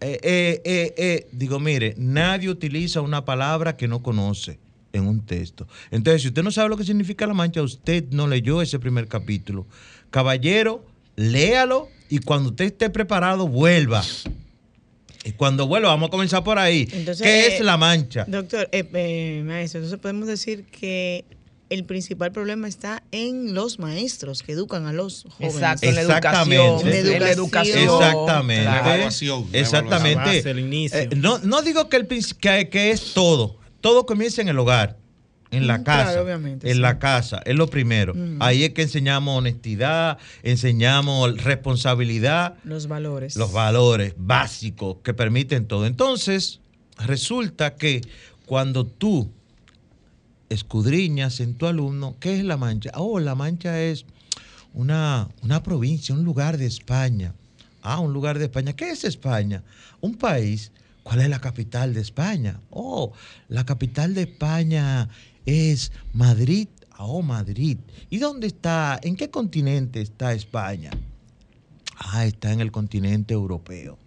[0.00, 4.58] Eh, eh, eh, eh, digo, mire, nadie utiliza una palabra que no conoce
[4.92, 5.66] en un texto.
[5.90, 9.08] Entonces, si usted no sabe lo que significa la mancha, usted no leyó ese primer
[9.08, 9.66] capítulo.
[10.10, 10.84] Caballero,
[11.16, 14.02] léalo y cuando usted esté preparado, vuelva.
[15.24, 16.88] Y cuando vuelva, vamos a comenzar por ahí.
[16.92, 18.24] Entonces, ¿Qué eh, es la mancha?
[18.26, 21.24] Doctor, eh, eh, maestro, entonces podemos decir que
[21.70, 25.54] el principal problema está en los maestros que educan a los jóvenes.
[25.54, 26.56] Exacto, en la Exactamente.
[26.56, 26.88] educación.
[26.94, 27.78] En En la educación.
[27.78, 28.64] Exactamente.
[28.64, 30.14] La evaluación, la Exactamente.
[30.20, 30.98] La base, el inicio.
[30.98, 33.56] Eh, no, no digo que, el, que, que es todo.
[33.80, 34.96] Todo comienza en el hogar,
[35.50, 36.04] en la Mm, casa.
[36.04, 36.80] claro, obviamente, en sí.
[36.80, 38.14] la casa, es lo primero.
[38.14, 38.42] Mm.
[38.42, 43.36] Ahí es que enseñamos honestidad, enseñamos responsabilidad, Los valores.
[43.36, 45.86] los valores básicos que permiten todo.
[45.86, 46.60] Entonces,
[46.98, 48.00] resulta que
[48.46, 49.30] cuando tú
[50.48, 52.90] escudriñas en tu alumno, ¿qué es la mancha?
[52.94, 54.04] Oh, la mancha es
[54.74, 57.34] una, una provincia, un lugar de España.
[57.82, 58.74] Ah, un lugar de España.
[58.74, 59.62] ¿Qué es España?
[60.00, 60.72] Un país.
[61.02, 62.60] ¿Cuál es la capital de España?
[62.70, 63.12] Oh,
[63.48, 65.08] la capital de España
[65.46, 66.68] es Madrid.
[66.98, 67.78] Oh, Madrid.
[68.10, 68.98] ¿Y dónde está?
[69.02, 70.90] ¿En qué continente está España?
[71.96, 73.98] Ah, está en el continente europeo.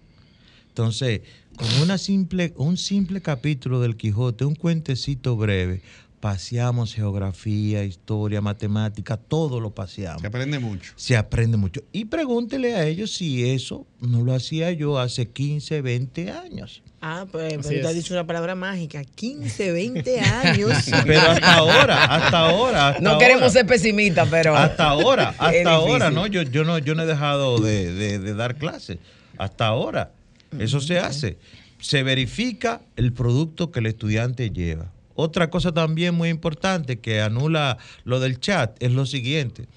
[0.68, 1.22] Entonces,
[1.56, 5.82] con una simple, un simple capítulo del Quijote, un cuentecito breve,
[6.22, 10.22] paseamos geografía, historia, matemática, todo lo paseamos.
[10.22, 10.94] Se aprende mucho.
[10.96, 11.82] Se aprende mucho.
[11.92, 16.82] Y pregúntele a ellos si eso no lo hacía yo hace 15, 20 años.
[17.02, 18.04] Ah, pues Así pero te has es.
[18.04, 19.04] dicho una palabra mágica.
[19.04, 20.72] 15, 20 años.
[21.06, 22.88] Pero hasta ahora, hasta ahora.
[22.90, 23.26] hasta No ahora.
[23.28, 24.56] queremos ser pesimistas, pero.
[24.56, 26.12] Hasta ahora, hasta ahora.
[26.12, 26.28] ¿no?
[26.28, 29.00] Yo, yo no, yo no he dejado de, de- de dar clases.
[29.38, 30.12] Hasta ahora.
[30.60, 31.38] Eso se hace.
[31.80, 34.92] Se verifica el producto que el estudiante lleva.
[35.16, 39.68] Otra cosa también muy importante que anula lo del chat es lo siguiente.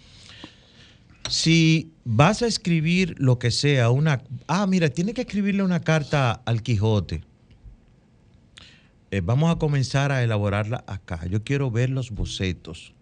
[1.28, 4.22] Si vas a escribir lo que sea, una...
[4.46, 7.24] Ah, mira, tiene que escribirle una carta al Quijote.
[9.10, 11.24] Eh, vamos a comenzar a elaborarla acá.
[11.26, 12.94] Yo quiero ver los bocetos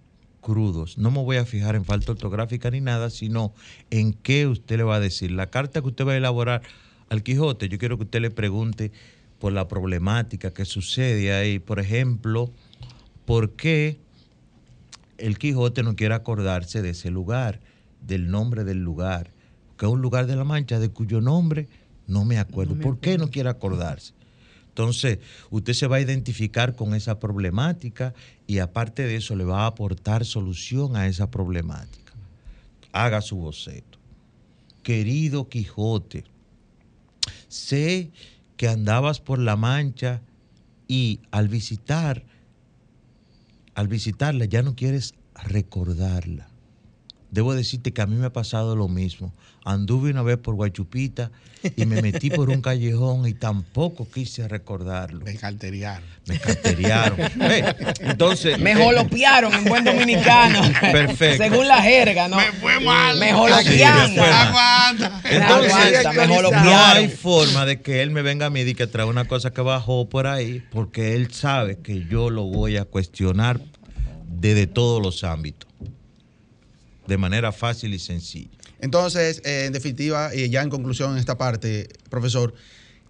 [0.43, 0.99] crudos.
[0.99, 3.55] No me voy a fijar en falta ortográfica ni nada, sino
[3.91, 5.31] en qué usted le va a decir.
[5.31, 6.63] La carta que usted va a elaborar
[7.09, 8.93] al Quijote, yo quiero que usted le pregunte
[9.43, 11.59] por la problemática que sucede ahí.
[11.59, 12.53] Por ejemplo,
[13.25, 13.99] ¿por qué
[15.19, 17.59] el Quijote no quiere acordarse de ese lugar,
[18.07, 19.33] del nombre del lugar?
[19.77, 21.67] Que es un lugar de la Mancha de cuyo nombre
[22.07, 22.77] no me acuerdo.
[22.77, 24.15] ¿Por qué no quiere acordarse?
[24.69, 25.19] Entonces,
[25.51, 28.15] usted se va a identificar con esa problemática
[28.47, 32.13] y aparte de eso le va a aportar solución a esa problemática.
[32.93, 33.99] Haga su boceto.
[34.85, 36.23] Querido Quijote,
[37.49, 38.13] sé
[38.57, 40.23] que andabas por la mancha
[40.89, 42.25] y al visitar,
[43.75, 46.52] al visitarla ya no quieres recordarla.
[47.33, 49.33] Debo decirte que a mí me ha pasado lo mismo.
[49.65, 51.31] Anduve una vez por Guachupita
[51.77, 55.25] y me metí por un callejón y tampoco quise recordarlo.
[55.25, 56.07] Me carteriaron.
[56.27, 57.19] Me carteriaron.
[58.01, 58.59] Entonces.
[58.59, 60.61] Me jolopearon en buen dominicano.
[60.93, 61.43] Perfecto.
[61.43, 62.37] Según la jerga, ¿no?
[62.37, 63.19] Me fue mal.
[63.19, 63.51] Me mal.
[63.51, 65.23] Aguanta.
[65.25, 66.69] Entonces, me no jolopearon.
[66.69, 69.63] hay forma de que él me venga a mí y que trae una cosa que
[69.63, 73.59] bajó por ahí, porque él sabe que yo lo voy a cuestionar
[74.43, 75.69] desde todos los ámbitos,
[77.07, 78.51] de manera fácil y sencilla.
[78.81, 82.55] Entonces, eh, en definitiva, y ya en conclusión en esta parte, profesor,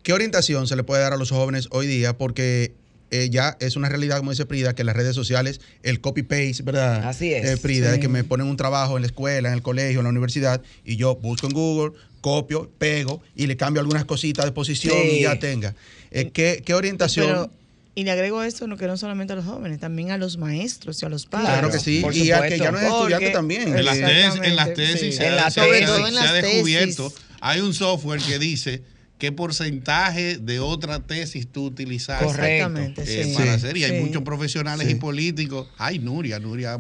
[0.03, 2.17] ¿qué orientación se le puede dar a los jóvenes hoy día?
[2.17, 2.73] Porque
[3.11, 6.63] eh, ya es una realidad, como dice Prida, que en las redes sociales el copy-paste,
[6.63, 7.07] ¿verdad?
[7.07, 7.45] Así es.
[7.45, 7.93] Eh, Prida, Sí.
[7.93, 10.63] de que me ponen un trabajo en la escuela, en el colegio, en la universidad,
[10.85, 15.09] y yo busco en Google, copio, pego y le cambio algunas cositas de posición Sí.
[15.19, 15.75] y ya tenga.
[16.11, 17.27] Eh, ¿qué, qué orientación?
[17.27, 17.51] Pero,
[17.95, 21.03] y le agrego esto, no, que no solamente a los jóvenes, también a los maestros
[21.03, 21.51] y a los padres.
[21.51, 22.65] claro que sí, por y al que supuesto.
[22.65, 23.77] ya no es estudiante también.
[23.77, 24.11] En las, tesis,
[24.43, 25.13] en las Exactamente, tesis sí.
[25.13, 25.79] se, En ha- la se- tesis.
[25.79, 27.11] se- Sobre todo en se ha las descubierto.
[27.11, 27.25] tesis.
[27.41, 28.83] Hay un software que dice
[29.19, 32.45] qué porcentaje de otra tesis tú utilizaste Correcto.
[32.67, 33.35] Exactamente, eh, sí.
[33.37, 33.77] para hacer.
[33.77, 34.05] Y hay Sí.
[34.07, 34.95] muchos profesionales Sí.
[34.95, 35.69] y políticos.
[35.79, 36.79] Ay, Nuria, Nuria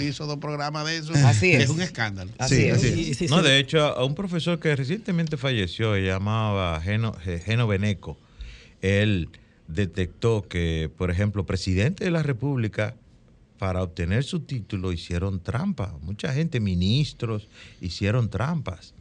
[0.00, 1.12] hizo dos programas de eso.
[1.24, 1.68] Así que es.
[1.70, 2.32] un escándalo.
[2.38, 2.76] Así Sí, es.
[2.78, 3.30] así es.
[3.30, 3.44] No, sí.
[3.48, 7.14] de hecho, a un profesor que recientemente falleció, llamaba Geno,
[7.44, 8.18] Geno Beneco,
[8.80, 9.28] él
[9.68, 12.94] detectó que, por ejemplo, presidente de la República,
[13.58, 15.96] para obtener su título hicieron trampa.
[16.02, 17.48] Mucha gente, ministros,
[17.80, 18.94] hicieron trampas.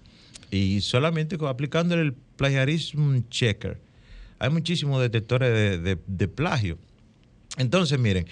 [0.49, 3.79] Y solamente aplicándole el plagiarism checker,
[4.39, 6.77] hay muchísimos detectores de, de- de plagio.
[7.57, 8.27] Entonces, miren,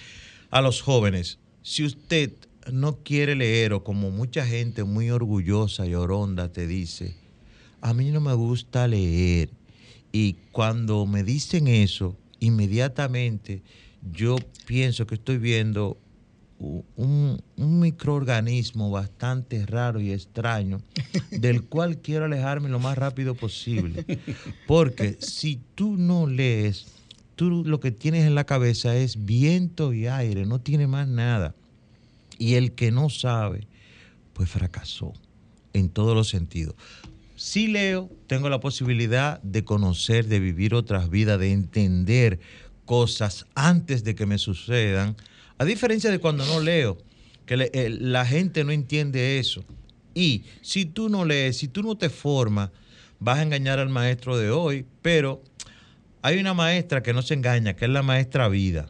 [0.50, 2.32] a los jóvenes, si usted
[2.72, 7.14] no quiere leer o como mucha gente muy orgullosa y oronda te dice,
[7.80, 9.50] a mí no me gusta leer.
[10.12, 13.62] Y cuando me dicen eso, inmediatamente
[14.12, 15.98] yo pienso que estoy viendo
[16.58, 20.80] un, un microorganismo bastante raro y extraño,
[21.30, 24.04] del cual quiero alejarme lo más rápido posible.
[24.66, 26.86] Porque si tú no lees,
[27.36, 31.54] tú lo que tienes en la cabeza es viento y aire, no tiene más nada.
[32.38, 33.66] Y el que no sabe,
[34.32, 35.12] pues fracasó
[35.72, 36.74] en todos los sentidos.
[37.44, 42.40] Si leo, tengo la posibilidad de conocer, de vivir otras vidas, de entender
[42.86, 45.14] cosas antes de que me sucedan,
[45.58, 46.96] a diferencia de cuando no leo,
[47.44, 49.62] que le- eh, la gente no entiende eso.
[50.14, 52.70] Y si tú no lees, si tú no te formas,
[53.20, 55.42] vas a engañar al maestro de hoy, pero
[56.22, 58.88] hay una maestra que no se engaña, que es la maestra vida.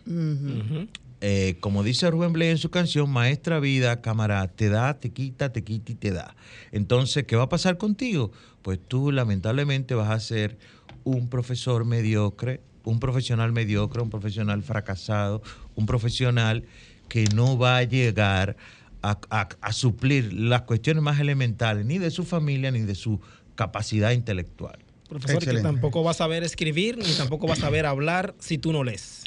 [1.27, 5.55] Eh, como dice Rubén Blay en su canción, Maestra Vida, camarada, te da, te quita,
[5.55, 6.37] te quita y te da.
[6.71, 8.31] Entonces, ¿qué va a pasar contigo?
[8.61, 10.59] Pues tú lamentablemente vas a ser
[11.03, 15.41] un profesor mediocre, un profesional mediocre, un profesional fracasado,
[15.77, 16.65] un profesional
[17.09, 18.59] que no va a llegar
[19.01, 19.19] a-
[19.63, 23.19] a suplir las cuestiones más elementales, ni de su familia, ni de su
[23.55, 24.84] capacidad intelectual.
[25.21, 28.73] Profesor, que tampoco vas a saber escribir ni tampoco vas a saber hablar si tú
[28.73, 29.23] no lees.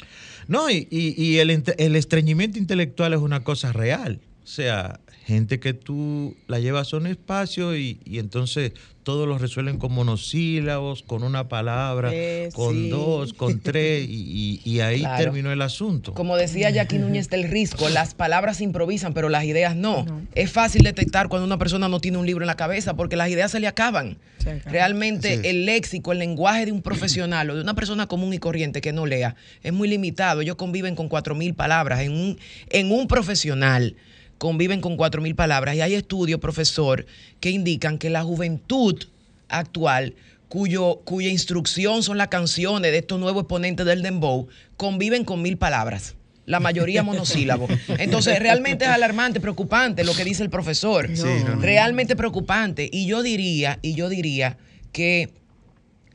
[0.46, 4.20] No, y, y- y el, entre- el estreñimiento intelectual es una cosa real.
[4.48, 9.36] O sea, gente que tú la llevas a un espacio y, y entonces todos lo
[9.36, 12.88] resuelven con monosílabos, con una palabra, Eh, con sí.
[12.88, 15.22] dos, con tres, y, y- y ahí Claro.
[15.22, 16.14] terminó el asunto.
[16.14, 20.06] Como decía Jackie Núñez del Risco, las palabras se improvisan, pero las ideas no.
[20.34, 23.28] Es fácil detectar cuando una persona no tiene un libro en la cabeza porque las
[23.28, 24.16] ideas se le acaban.
[24.64, 25.44] Realmente Así es.
[25.44, 28.94] el léxico, el lenguaje de un profesional o de una persona común y corriente que
[28.94, 30.40] no lea es muy limitado.
[30.40, 32.00] Ellos conviven con cuatro mil palabras.
[32.00, 32.38] En un,
[32.70, 33.94] en un profesional
[34.38, 35.74] conviven con cuatro mil palabras.
[35.76, 37.06] Y hay estudios, profesor,
[37.40, 39.04] que indican que la juventud
[39.48, 40.14] actual,
[40.48, 45.58] cuyo, cuya instrucción son las canciones de estos nuevos exponentes del dembow, conviven con mil
[45.58, 46.14] palabras.
[46.46, 47.70] La mayoría monosílabos.
[47.98, 51.10] Entonces, realmente es alarmante, preocupante lo que dice el profesor.
[51.14, 51.28] Sí,
[51.60, 52.88] realmente preocupante.
[52.90, 54.56] Y yo diría, y yo diría
[54.90, 55.28] que,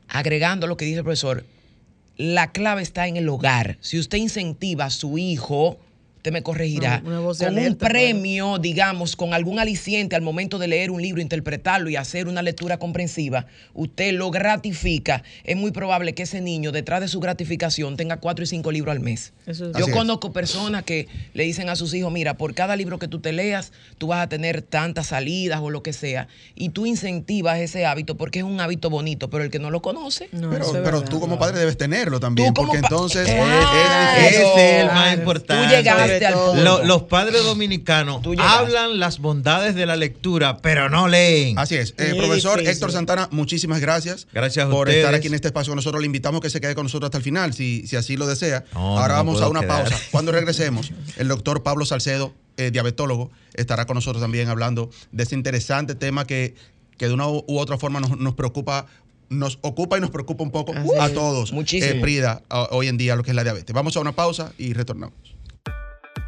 [0.08, 1.44] agregando lo que dice el profesor,
[2.16, 3.78] la clave está en el hogar.
[3.80, 5.78] Si usted incentiva a su hijo,
[6.24, 10.90] usted me corregirá, No, con un premio, digamos, con algún aliciente al momento de leer
[10.90, 16.22] un libro, interpretarlo y hacer una lectura comprensiva, usted lo gratifica, es muy probable que
[16.22, 19.34] ese niño, detrás de su gratificación, tenga cuatro y cinco libros al mes.
[19.46, 22.98] Eso es- Yo conozco personas que le dicen a sus hijos, mira, por cada libro
[22.98, 26.70] que tú te leas, tú vas a tener tantas salidas o lo que sea, y
[26.70, 30.30] tú incentivas ese hábito porque es un hábito bonito, pero el que no lo conoce...
[30.32, 34.16] Pero, pero tú como padre debes tenerlo también, porque entonces Claro.
[34.16, 35.66] es, es el más importante.
[35.66, 36.62] Tú llegaste al punto.
[36.62, 41.58] Lo- los padres dominicanos hablan las bondades de la lectura, pero no leen.
[41.58, 41.94] Así es.
[41.98, 44.98] Eh, profesor Héctor Santana, muchísimas gracias, Gracias a por ustedes.
[45.04, 46.00] estar aquí en este espacio con nosotros.
[46.00, 48.64] Le invitamos que se quede con nosotros hasta el final, si, si así lo desea.
[48.74, 49.82] No, Ahora no vamos a una quedar.
[49.84, 49.98] pausa.
[50.10, 55.34] Cuando regresemos, el doctor Pablo Salcedo, eh, diabetólogo, estará con nosotros también hablando de este
[55.34, 56.54] interesante tema que,
[56.98, 58.86] que de una u otra forma nos, nos preocupa.
[59.30, 61.14] Nos ocupa y nos preocupa un poco Así a es.
[61.14, 61.50] todos.
[61.52, 61.94] Muchísimo.
[61.94, 63.74] eh, Prida, a- hoy en día lo que es la diabetes.
[63.74, 65.14] Vamos a una pausa y retornamos.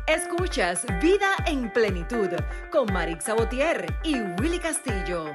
[0.07, 2.29] Escuchas Vida en Plenitud
[2.71, 5.35] con Marix Sabotier y Willy Castillo.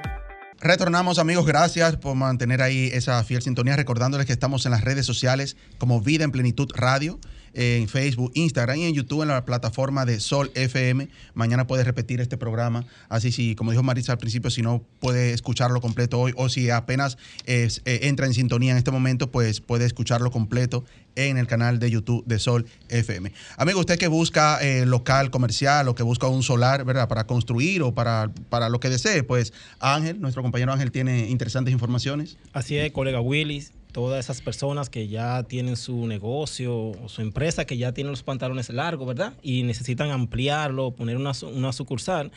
[0.60, 5.04] Retornamos amigos, gracias por mantener ahí esa fiel sintonía, recordándoles que estamos en las redes
[5.04, 7.18] sociales como Vida en Plenitud Radio,
[7.54, 11.08] en Facebook, Instagram y en YouTube en la plataforma de Sol FM.
[11.34, 15.32] Mañana puedes repetir este programa, así si, como dijo Marisa al principio, si no puede
[15.32, 19.84] escucharlo completo hoy o si apenas eh, entra en sintonía en este momento, pues puede
[19.84, 20.84] escucharlo completo
[21.14, 23.32] en el canal de YouTube de Sol FM.
[23.56, 27.08] Amigo, usted que busca eh, local comercial o que busca un solar, ¿verdad?
[27.08, 31.72] Para construir o para, para lo que desee, pues Ángel, nuestro compañero Ángel tiene interesantes
[31.72, 32.38] informaciones.
[32.52, 37.64] Así es, colega Willis, todas esas personas que ya tienen su negocio o su empresa,
[37.64, 39.34] que ya tienen los pantalones largos, ¿verdad?
[39.42, 42.32] Y necesitan ampliarlo, poner una, una sucursal,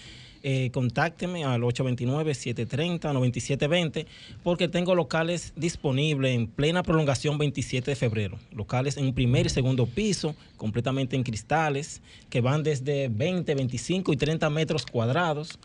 [0.48, 4.06] eh, contácteme al 829-730-9720
[4.44, 8.38] porque tengo locales disponibles en plena prolongación 27 de febrero.
[8.52, 14.18] Locales en primer y segundo piso, completamente en cristales, que van desde 20, 25 y
[14.18, 15.58] 30 metros cuadrados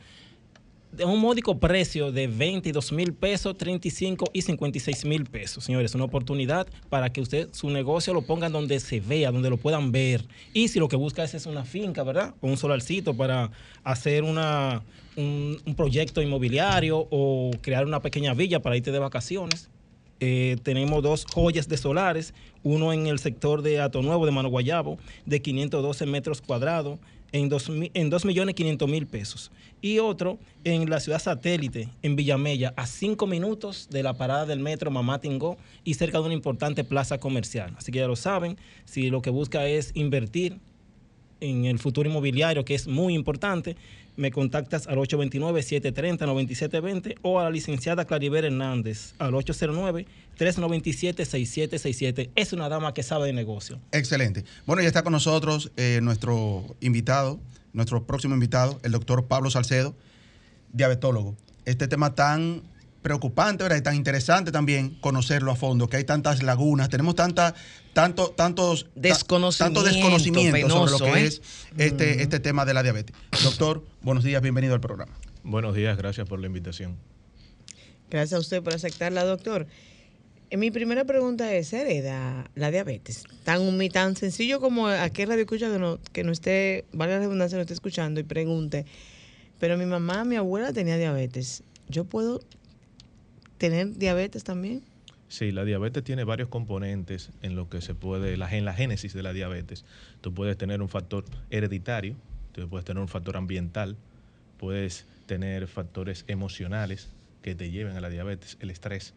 [0.93, 5.65] de un módico precio de 22 mil pesos, 35 y 56 mil pesos.
[5.65, 9.57] Señores, una oportunidad para que usted su negocio lo ponga donde se vea, donde lo
[9.57, 10.25] puedan ver.
[10.53, 12.35] Y si lo que busca es, es una finca, ¿verdad?
[12.41, 13.51] O un solarcito para
[13.85, 14.83] hacer una,
[15.17, 19.71] un, un proyecto inmobiliario o crear una pequeña villa para irte de vacaciones.
[20.21, 24.51] eh, tenemos dos joyas de solares, uno en el sector de Ato Nuevo de Mano
[24.51, 26.99] Guayabo, de 512 metros cuadrados,
[27.33, 29.51] en 2.500.000 pesos.
[29.81, 34.61] Y otro en la ciudad satélite, en Villamella, a 5 minutos de la parada del
[34.61, 37.75] metro Mamá Tingó y cerca de una importante plaza comercial.
[37.77, 40.59] Así que ya lo saben, si lo que busca es invertir
[41.41, 43.77] en el futuro inmobiliario, que es muy importante,
[44.17, 52.31] me contactas al 829-730-9720 o a la licenciada Claribel Hernández al 809-397-6767.
[52.35, 53.81] Es una dama que sabe de negocio.
[53.93, 54.45] Excelente.
[54.67, 57.41] Bueno, ya está con nosotros eh, nuestro invitado,
[57.73, 59.97] nuestro próximo invitado, el doctor Pablo Salcedo,
[60.73, 61.35] diabetólogo.
[61.65, 62.63] Este tema tan
[63.03, 63.79] preocupante, ¿verdad?
[63.79, 67.55] Y tan interesante también conocerlo a fondo, que hay tantas lagunas, tenemos tanta,
[67.93, 71.27] tanto, tantos desconocimiento, tanto desconocimiento sobre lo que ¿eh?
[71.27, 71.43] es
[71.79, 72.21] este, Mm.
[72.21, 73.17] este tema de la diabetes.
[73.43, 75.13] Doctor, buenos días, bienvenido al programa.
[75.43, 76.97] Buenos días, gracias por la invitación.
[78.11, 79.67] Gracias a usted por aceptarla, doctor.
[80.51, 83.25] Eh, Mi primera pregunta es, ¿se hereda la diabetes?
[83.45, 83.61] Tan,
[83.91, 87.63] tan sencillo como aquel radio escucha que no, que no esté, valga la redundancia, no
[87.63, 88.85] esté escuchando y pregunte,
[89.61, 91.63] pero mi mamá, mi abuela tenía diabetes.
[91.89, 92.41] ¿Yo puedo
[93.61, 94.83] tener diabetes también?
[95.29, 99.13] Sí, la diabetes tiene varios componentes en lo que se puede, la, en la génesis
[99.13, 99.85] de la diabetes.
[100.23, 102.17] Tú puedes tener un factor hereditario,
[102.53, 103.97] tú puedes tener un factor ambiental,
[104.59, 107.11] puedes tener factores emocionales
[107.43, 109.13] que te lleven a la diabetes, el estrés,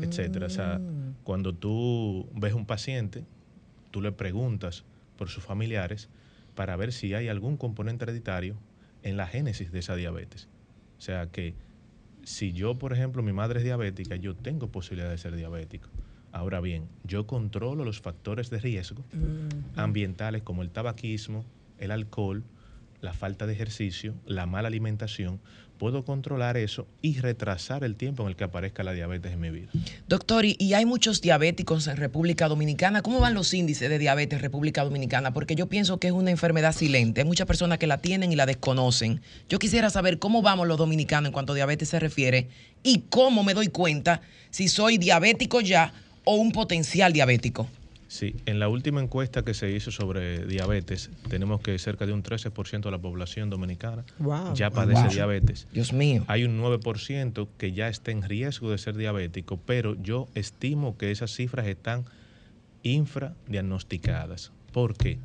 [0.00, 0.46] etcétera.
[0.46, 0.80] O sea,
[1.22, 3.22] cuando tú ves un paciente,
[3.90, 4.82] tú le preguntas
[5.18, 6.08] por sus familiares
[6.54, 8.56] para ver si hay algún componente hereditario
[9.02, 10.48] en la génesis de esa diabetes.
[10.98, 11.54] O sea que
[12.24, 15.88] si yo, por ejemplo, mi madre es diabética, yo tengo posibilidad de ser diabético.
[16.32, 19.04] Ahora bien, yo controlo los factores de riesgo
[19.76, 21.44] ambientales como el tabaquismo,
[21.78, 22.42] el alcohol,
[23.04, 25.38] la falta de ejercicio, la mala alimentación.
[25.78, 29.50] Puedo controlar eso y retrasar el tiempo en el que aparezca la diabetes en mi
[29.50, 29.68] vida.
[30.08, 33.02] Doctor, y, hay muchos diabéticos en República Dominicana.
[33.02, 35.34] ¿Cómo van los índices de diabetes en República Dominicana?
[35.34, 37.20] Porque yo pienso que es una enfermedad silente.
[37.20, 39.20] Hay muchas personas que la tienen y la desconocen.
[39.48, 42.48] Yo quisiera saber cómo vamos los dominicanos en cuanto a diabetes se refiere
[42.82, 45.92] y cómo me doy cuenta si soy diabético ya
[46.24, 47.68] o un potencial diabético.
[48.14, 52.22] Sí, en la última encuesta que se hizo sobre diabetes, tenemos que cerca de un
[52.22, 54.54] 13% de la población dominicana Wow.
[54.54, 55.10] ya padece Wow.
[55.10, 55.66] diabetes.
[55.72, 56.24] Dios mío.
[56.28, 61.10] Hay un 9% que ya está en riesgo de ser diabético, pero yo estimo que
[61.10, 62.04] esas cifras están
[62.84, 64.52] infradiagnosticadas.
[64.72, 65.18] ¿Por qué?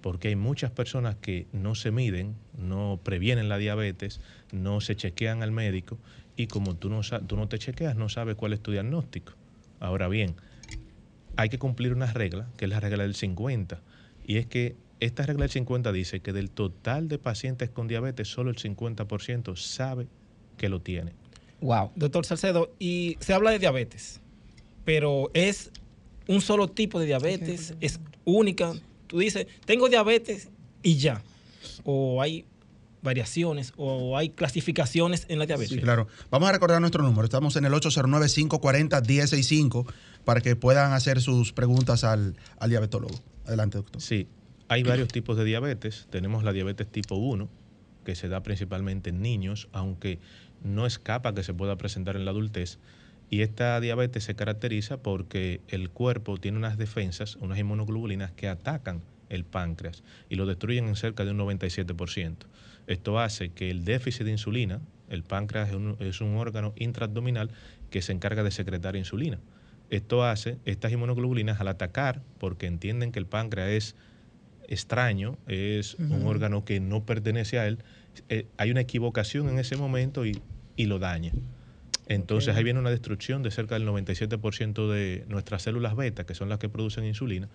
[0.00, 5.44] Porque hay muchas personas que no se miden, no previenen la diabetes, no se chequean
[5.44, 5.96] al médico
[6.36, 9.34] y como tú no, sa- tú no te chequeas, no sabes cuál es tu diagnóstico.
[9.78, 10.34] Ahora bien,
[11.36, 13.80] hay que cumplir una regla, que es la regla del 50,
[14.26, 18.28] y es que esta regla del 50 dice que del total de pacientes con diabetes,
[18.28, 20.08] solo el 50% sabe
[20.56, 21.12] que lo tiene.
[21.60, 21.92] Wow.
[21.94, 24.20] Doctor Salcedo, y se habla de diabetes,
[24.84, 25.70] pero es
[26.26, 28.72] un solo tipo de diabetes, es única.
[29.06, 30.48] Tú dices, tengo diabetes
[30.82, 31.22] y ya.
[31.84, 32.44] O hay
[33.02, 35.74] variaciones o hay clasificaciones en la diabetes.
[35.74, 36.08] Sí, claro.
[36.30, 37.24] Vamos a recordar nuestro número.
[37.24, 39.86] Estamos en el 809-540-1065
[40.24, 43.14] para que puedan hacer sus preguntas al, al diabetólogo.
[43.44, 44.02] Adelante, doctor.
[44.02, 44.28] Sí,
[44.68, 46.08] hay varios tipos de diabetes.
[46.10, 47.48] Tenemos la diabetes tipo 1,
[48.04, 50.18] que se da principalmente en niños, aunque
[50.64, 52.78] no escapa que se pueda presentar en la adultez.
[53.30, 59.02] Y esta diabetes se caracteriza porque el cuerpo tiene unas defensas, unas inmunoglobulinas que atacan
[59.28, 62.36] el páncreas y lo destruyen en cerca de un 97%.
[62.86, 67.50] Esto hace que el déficit de insulina, el páncreas es un, es un órgano intraabdominal
[67.90, 69.38] que se encarga de secretar insulina.
[69.90, 73.96] Esto hace, estas inmunoglobulinas al atacar, porque entienden que el páncreas es
[74.68, 77.78] extraño, es un órgano que no pertenece a él,
[78.28, 80.40] eh, hay una equivocación en ese momento y,
[80.76, 81.32] y lo daña.
[82.08, 82.58] Entonces Ok.
[82.58, 86.58] ahí viene una destrucción de cerca del 97% de nuestras células beta, que son las
[86.58, 87.48] que producen insulina,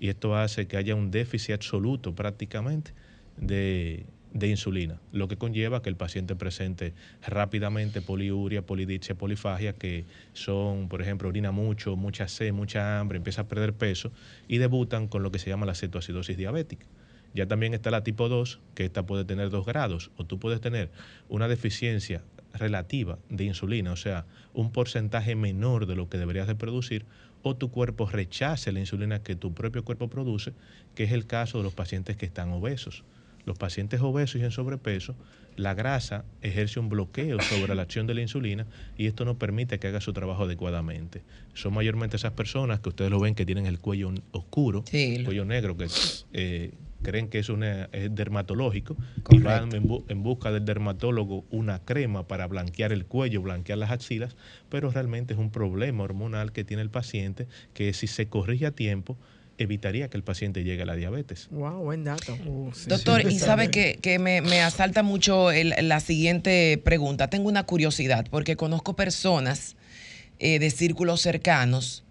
[0.00, 2.92] y esto hace que haya un déficit absoluto prácticamente
[3.36, 6.92] de, de insulina, lo que conlleva que el paciente presente
[7.26, 13.42] rápidamente poliuria, polidipsia, polifagia, que son, por ejemplo, orina mucho, mucha sed, mucha hambre, empieza
[13.42, 14.12] a perder peso
[14.46, 16.86] y debutan con lo que se llama la cetoacidosis diabética.
[17.34, 20.60] Ya también está la tipo 2, que esta puede tener dos grados, o tú puedes
[20.60, 20.90] tener
[21.28, 22.22] una deficiencia
[22.54, 24.24] relativa de insulina, o sea,
[24.54, 27.04] un porcentaje menor de lo que deberías de producir,
[27.42, 30.52] o tu cuerpo rechace la insulina que tu propio cuerpo produce,
[30.94, 33.04] que es el caso de los pacientes que están obesos.
[33.48, 35.16] Los pacientes obesos y en sobrepeso,
[35.56, 39.78] la grasa ejerce un bloqueo sobre la acción de la insulina y esto no permite
[39.78, 41.24] que haga su trabajo adecuadamente.
[41.54, 45.22] Son mayormente esas personas que ustedes lo ven que tienen el cuello oscuro, Sí.
[45.24, 45.88] cuello negro, que
[46.32, 48.96] eh, creen que es, una, es dermatológico
[49.30, 53.78] y van en, bu- en busca del dermatólogo una crema para blanquear el cuello, blanquear
[53.78, 54.36] las axilas,
[54.68, 58.72] pero realmente es un problema hormonal que tiene el paciente que si se corrige a
[58.72, 59.18] tiempo
[59.58, 61.48] evitaría que el paciente llegue a la diabetes.
[61.50, 62.36] Wow, buen dato.
[62.86, 67.28] Doctor, y sabe que, que me, me asalta mucho el- la siguiente pregunta.
[67.28, 69.76] Tengo una curiosidad, porque conozco personas
[70.38, 72.04] eh, de círculos cercanos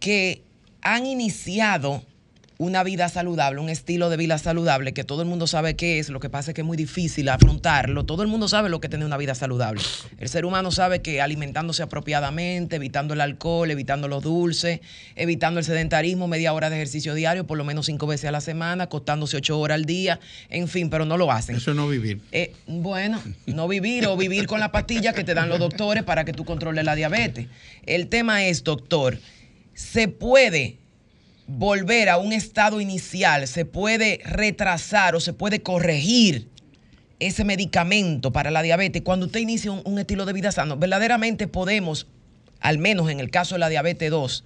[0.00, 0.42] que
[0.82, 2.02] han iniciado
[2.58, 6.08] una vida saludable, un estilo de vida saludable que todo el mundo sabe qué es,
[6.08, 8.04] lo que pasa es que es muy difícil afrontarlo.
[8.04, 9.82] Todo el mundo sabe lo que es tener una vida saludable.
[10.18, 14.80] El ser humano sabe que alimentándose apropiadamente, evitando el alcohol, evitando los dulces,
[15.16, 18.40] evitando el sedentarismo, media hora de ejercicio diario, por lo menos cinco veces a la
[18.40, 21.56] semana, acostándose ocho horas al día, en fin, pero no lo hacen.
[21.56, 22.20] Eso es no vivir.
[22.30, 26.24] Eh, bueno, no vivir o vivir con la pastilla que te dan los doctores para
[26.24, 27.48] que tú controles la diabetes.
[27.84, 29.18] El tema es, doctor,
[29.74, 30.83] ¿se puede
[31.46, 33.46] volver a un estado inicial?
[33.46, 36.48] ¿Se puede retrasar o se puede corregir
[37.20, 40.76] ese medicamento para la diabetes cuando usted inicia un, estilo de vida sano?
[40.76, 42.06] Verdaderamente podemos,
[42.60, 44.44] al menos en el caso de la diabetes 2,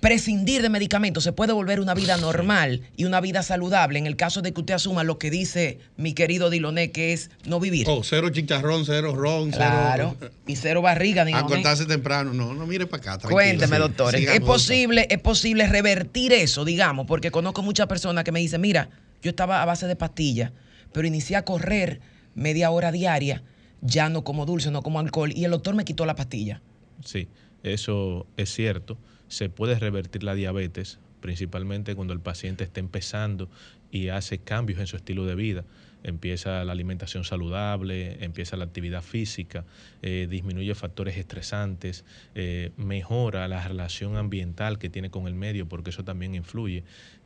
[0.00, 4.16] prescindir de medicamentos, se puede volver una vida normal y una vida saludable en el
[4.16, 7.86] caso de que usted asuma lo que dice mi querido Diloné, que es no vivir.
[7.88, 10.16] Oh, cero chicharrón, cero ron, Claro.
[10.18, 10.32] cero.
[10.46, 11.44] Y cero barriga, Diloné.
[11.44, 12.32] Acostarse temprano.
[12.32, 13.10] No, no mire para acá.
[13.18, 13.34] tranquilo.
[13.34, 14.52] Cuénteme, Sí, doctor, ¿es- siga ¿es nota.
[14.52, 17.06] posible, ¿es posible revertir eso, digamos?
[17.06, 18.88] Porque conozco muchas personas que me dicen, mira,
[19.22, 20.52] yo estaba a base de pastillas,
[20.92, 22.00] pero inicié a correr
[22.34, 23.42] media hora diaria,
[23.82, 26.60] ya no como dulce, no como alcohol, y el doctor me quitó la pastilla.
[27.04, 27.28] Sí,
[27.62, 28.96] eso es cierto.
[29.28, 33.48] Se puede revertir la diabetes, principalmente cuando el paciente está empezando
[33.90, 35.64] y hace cambios en su estilo de vida.
[36.04, 39.64] Empieza la alimentación saludable, empieza la actividad física,
[40.02, 42.04] eh, disminuye factores estresantes,
[42.36, 46.84] eh, mejora la relación ambiental que tiene con el medio, porque eso también influye.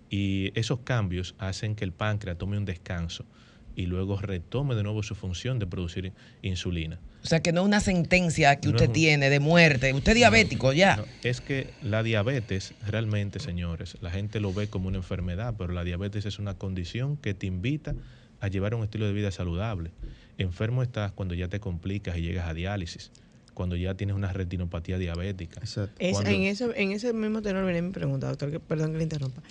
[0.08, 3.26] Y esos cambios hacen que el páncreas tome un descanso
[3.76, 6.98] y luego retome de nuevo su función de producir insulina.
[7.22, 9.92] O sea, que no es una sentencia que usted es un- tiene de muerte.
[9.92, 10.96] Usted es diabético ya.
[10.96, 15.72] No, es que la diabetes, realmente, señores, la gente lo ve como una enfermedad, pero
[15.72, 17.94] la diabetes es una condición que te invita
[18.40, 19.90] a llevar un estilo de vida saludable.
[20.38, 23.10] Enfermo estás cuando ya te complicas y llegas a diálisis,
[23.52, 25.60] cuando ya tienes una retinopatía diabética.
[25.62, 25.78] Es-
[26.12, 29.02] Cuando- en, eso, en ese mismo tenor viene mi pregunta, doctor, que, perdón que le
[29.02, 29.42] interrumpa.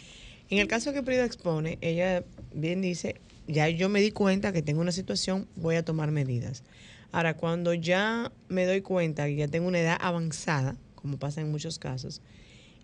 [0.50, 3.18] En el caso que Prida expone, ella bien dice,
[3.48, 6.64] ya yo me di cuenta que tengo una situación, voy a tomar medidas.
[7.12, 11.50] Ahora, cuando ya me doy cuenta que ya tengo una edad avanzada, como pasa en
[11.50, 12.22] muchos casos,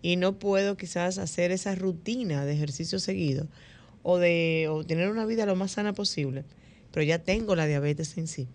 [0.02, 3.48] y no puedo quizás hacer esa rutina de ejercicio seguido
[4.02, 6.44] o de tener una vida lo más sana posible,
[6.92, 8.48] pero ya tengo la diabetes en sí.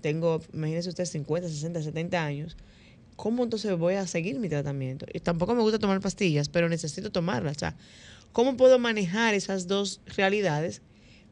[0.00, 2.56] Tengo, imagínese usted, 50, 60, 70 años.
[3.16, 5.06] ¿Cómo entonces voy a seguir mi tratamiento?
[5.12, 7.56] Y tampoco me gusta tomar pastillas, pero necesito tomarlas.
[8.32, 10.82] ¿cómo puedo manejar esas dos realidades?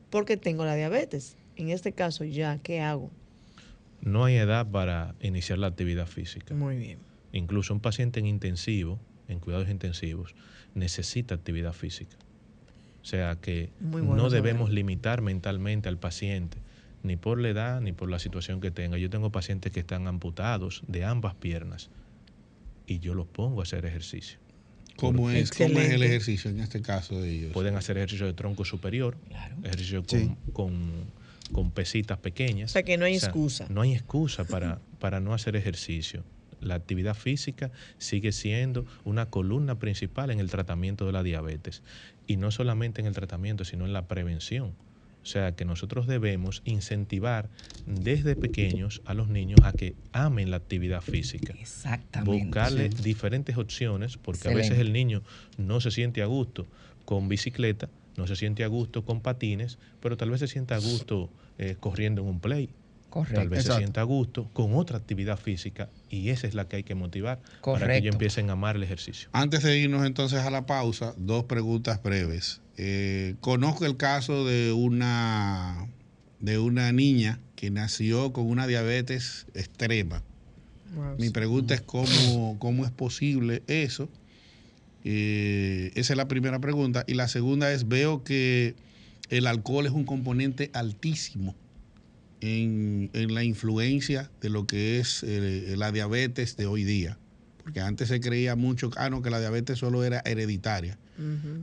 [0.09, 1.37] Porque tengo la diabetes.
[1.57, 3.11] En este caso, ya, ¿qué hago?
[4.05, 6.55] No hay edad para iniciar la actividad física.
[6.55, 6.99] Muy bien.
[7.33, 10.35] Incluso un paciente en intensivo, en cuidados intensivos,
[10.75, 12.17] necesita actividad física.
[13.03, 16.59] O sea que bueno no debemos limitar mentalmente al paciente,
[17.03, 18.99] ni por la edad ni por la situación que tenga.
[18.99, 21.91] Yo tengo pacientes que están amputados de ambas piernas
[22.87, 24.39] y yo los pongo a hacer ejercicio.
[24.97, 27.53] ¿Cómo es, ¿Cómo es el ejercicio en este caso de ellos?
[27.53, 29.17] Pueden hacer ejercicio de tronco superior,
[29.65, 30.37] ejercicio con, Sí.
[30.53, 31.05] con,
[31.55, 32.71] con pesitas pequeñas.
[32.71, 33.67] O sea, que no hay excusa.
[33.71, 36.23] No hay excusa para, para no hacer ejercicio.
[36.61, 41.83] La actividad física sigue siendo una columna principal en el tratamiento de la diabetes.
[42.27, 44.73] Y no solamente en el tratamiento, sino en la prevención.
[45.23, 47.49] O sea que nosotros debemos incentivar
[47.87, 51.55] desde pequeños a los niños a que amen la actividad física.
[51.59, 52.45] Exactamente.
[52.45, 53.03] Buscarle Sí.
[53.03, 55.23] diferentes opciones, porque a veces el niño
[55.57, 56.67] no se siente a gusto
[57.07, 60.79] con bicicleta, no se siente a gusto con patines, pero tal vez se sienta a
[60.79, 62.71] gusto eh, corriendo en un play.
[63.11, 63.37] Correcto.
[63.41, 63.77] Tal vez Exacto.
[63.77, 66.97] se sienta a gusto con otra actividad física y esa es la que hay que
[66.97, 67.93] motivar para que Correcto.
[67.93, 69.29] ellos empiecen a amar el ejercicio.
[69.33, 72.61] Antes de irnos entonces a la pausa, dos preguntas breves.
[72.77, 75.87] Eh, conozco el caso de una,
[76.41, 80.23] de una niña que nació con una diabetes extrema.
[81.19, 84.09] Mi pregunta es cómo, cómo es posible eso.
[85.05, 87.05] Eh, esa es la primera pregunta.
[87.07, 88.75] Y la segunda es, veo que
[89.31, 91.55] el alcohol es un componente altísimo
[92.41, 97.19] en, en la influencia de lo que es eh, la diabetes de hoy día.
[97.63, 100.99] Porque antes se creía mucho ah, no, que la diabetes solo era hereditaria.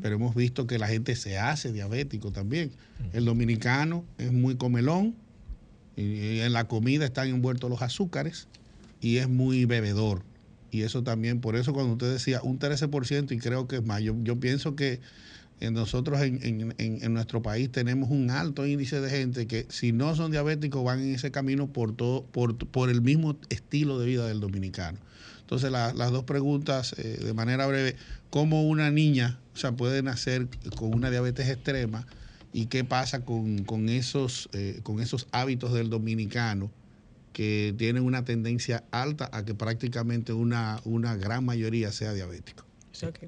[0.01, 2.71] Pero hemos visto que la gente se hace diabético también.
[3.11, 5.13] El dominicano es muy comelón,
[5.95, 8.47] y en la comida están envueltos los azúcares
[9.01, 10.23] y es muy bebedor.
[10.71, 14.01] Y eso también, por eso cuando usted decía un 13%, y creo que es más,
[14.01, 15.01] yo, yo pienso que
[15.69, 20.15] nosotros en, en- en- nuestro país tenemos un alto índice de gente que si no
[20.15, 24.25] son diabéticos van en ese camino por, todo, por, por el mismo estilo de vida
[24.27, 24.97] del dominicano.
[25.41, 27.95] Entonces la- las dos preguntas eh, de manera breve,
[28.31, 30.47] ¿cómo una niña o sea, puede nacer
[30.77, 32.07] con una diabetes extrema
[32.53, 36.71] y qué pasa con, con esos, eh, con esos hábitos del dominicano?
[37.33, 42.65] que tienen una tendencia alta a que prácticamente una, una gran mayoría sea diabético.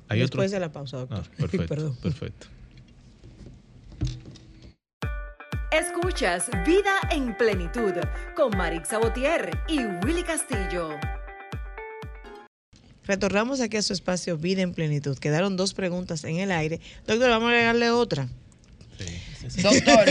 [0.10, 1.24] Hay Después otro- de la pausa, doctor.
[1.26, 1.96] Ah, perfecto, Perdón.
[2.02, 2.48] perfecto.
[5.72, 7.94] Escuchas Vida en Plenitud
[8.36, 10.90] con Marix Sabotier y Willy Castillo.
[13.06, 15.18] Retornamos aquí a su espacio Vida en Plenitud.
[15.18, 16.80] Quedaron dos preguntas en el aire.
[17.08, 18.28] Doctor, vamos a agregarle otra.
[19.62, 20.06] Doctor,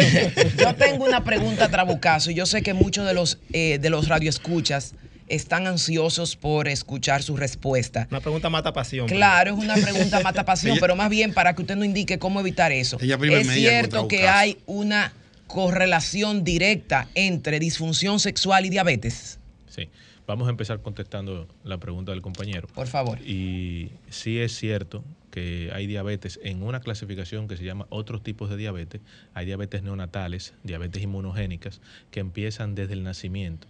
[0.59, 4.09] yo tengo una pregunta trabucazo y yo sé que muchos de los eh, de los
[4.09, 4.95] radioescuchas
[5.33, 8.07] están ansiosos por escuchar su respuesta.
[8.11, 9.09] Una pregunta mata pasión.
[9.09, 12.41] Claro, es una pregunta mata pasión, pero más bien para que usted nos indique cómo
[12.41, 12.99] evitar eso.
[13.01, 15.13] Es cierto que hay una
[15.47, 19.39] correlación directa entre disfunción sexual y diabetes.
[19.69, 19.89] Sí,
[20.27, 22.69] vamos a empezar contestando la pregunta del compañero.
[22.75, 23.19] Por favor.
[23.23, 28.51] Y sí es cierto que hay diabetes en una clasificación que se llama otros tipos
[28.51, 29.01] de diabetes.
[29.33, 31.81] Hay diabetes neonatales, diabetes inmunogénicas,
[32.11, 33.67] que empiezan desde el nacimiento.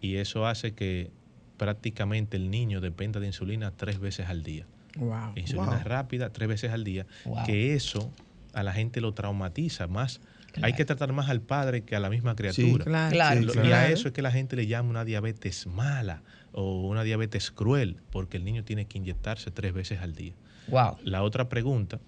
[0.00, 1.10] Y eso hace que
[1.56, 4.66] prácticamente el niño dependa de insulina tres veces al día.
[4.96, 5.32] Wow.
[5.36, 7.06] Insulina rápida tres veces al día.
[7.24, 7.44] Wow.
[7.46, 8.12] Que eso
[8.52, 10.20] a la gente lo traumatiza más.
[10.62, 12.84] Hay que tratar más al padre que a la misma criatura.
[12.84, 13.12] claro.
[13.12, 16.22] Claro, Lo- sí, Y a eso es que la gente le llama una diabetes mala
[16.52, 20.32] o una diabetes cruel, porque el niño tiene que inyectarse tres veces al día.
[20.68, 20.96] Wow.
[21.04, 22.00] La otra pregunta,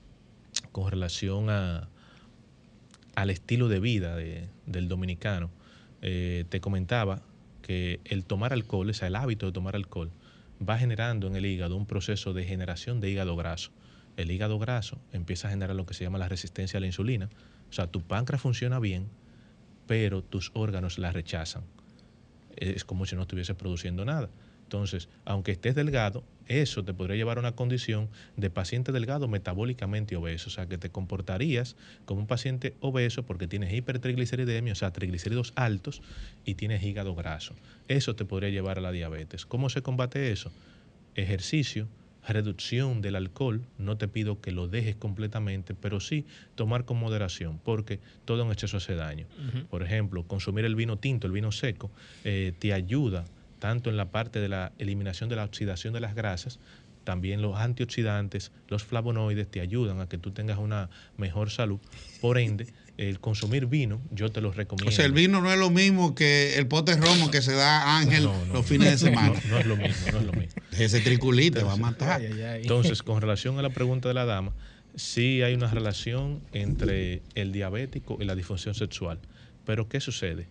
[0.72, 1.88] con relación a,
[3.14, 5.50] al estilo de vida de- del dominicano,
[6.02, 7.22] eh, te comentaba
[7.62, 10.10] que el tomar alcohol, o sea, el hábito de tomar alcohol,
[10.66, 13.70] va generando en el hígado un proceso de generación de hígado graso.
[14.16, 17.30] El hígado graso empieza a generar lo que se llama la resistencia a la insulina.
[17.70, 19.08] O sea, tu páncreas funciona bien,
[19.86, 21.62] pero tus órganos la rechazan.
[22.56, 24.28] Es como si no estuviese produciendo nada.
[24.64, 30.16] Entonces, aunque estés delgado, eso te podría llevar a una condición de paciente delgado metabólicamente
[30.16, 30.48] obeso.
[30.48, 31.76] O sea, que te comportarías
[32.06, 36.02] como un paciente obeso porque tienes hipertrigliceridemia, o sea, triglicéridos altos
[36.44, 37.54] y tienes hígado graso.
[37.86, 39.46] Eso te podría llevar a la diabetes.
[39.46, 40.50] ¿Cómo se combate eso?
[41.14, 41.86] Ejercicio,
[42.26, 43.62] reducción del alcohol.
[43.78, 46.26] No te pido que lo dejes completamente, pero sí
[46.56, 49.26] tomar con moderación, porque todo en exceso hace daño.
[49.70, 51.92] Por ejemplo, consumir el vino tinto, el vino seco,
[52.24, 53.24] eh, te ayuda
[53.60, 56.58] tanto en la parte de la eliminación de la oxidación de las grasas,
[57.04, 61.78] también los antioxidantes, los flavonoides te ayudan a que tú tengas una mejor salud.
[62.20, 62.66] Por ende,
[62.98, 64.90] el consumir vino, yo te lo recomiendo.
[64.90, 67.98] O sea, el vino no es lo mismo que el pote romo que se da
[67.98, 69.40] Ángel los fines de semana.
[69.44, 70.62] No, no es lo mismo, no es lo mismo.
[70.72, 72.22] Ese triculite va a matar.
[72.22, 74.52] Entonces, con relación a la pregunta de la dama,
[74.94, 79.18] sí hay una relación entre el diabético y la disfunción sexual.
[79.64, 80.48] Pero ¿qué sucede?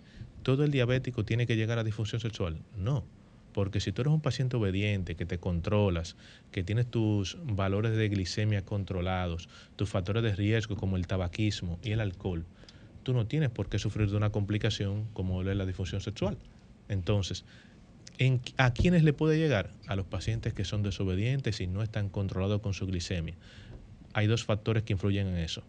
[0.49, 2.57] ¿Todo el diabético tiene que llegar a disfunción sexual?
[2.75, 3.05] No.
[3.53, 6.15] Porque si tú eres un paciente obediente, que te controlas,
[6.51, 11.91] que tienes tus valores de glicemia controlados, tus factores de riesgo como el tabaquismo y
[11.91, 12.47] el alcohol,
[13.03, 16.39] tú no tienes por qué sufrir de una complicación como es la disfunción sexual.
[16.87, 17.45] Entonces,
[18.17, 19.69] ¿en- ¿a quiénes le puede llegar?
[19.85, 23.35] A los pacientes que son desobedientes y no están controlados con su glicemia.
[24.13, 25.61] Hay dos factores que influyen en eso.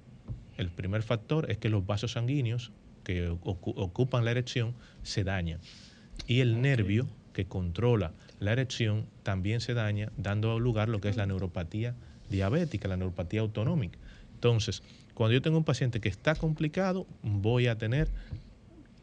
[0.56, 2.72] El primer factor es que los vasos sanguíneos
[3.04, 5.60] que ocu- ocupan la erección se dañan.
[6.26, 11.08] Y el nervio que controla la erección también se daña, dando lugar a lo que
[11.08, 11.94] es la neuropatía
[12.28, 13.98] diabética, la neuropatía autonómica.
[14.34, 14.82] Entonces,
[15.14, 18.08] cuando yo tengo un paciente que está complicado, voy a tener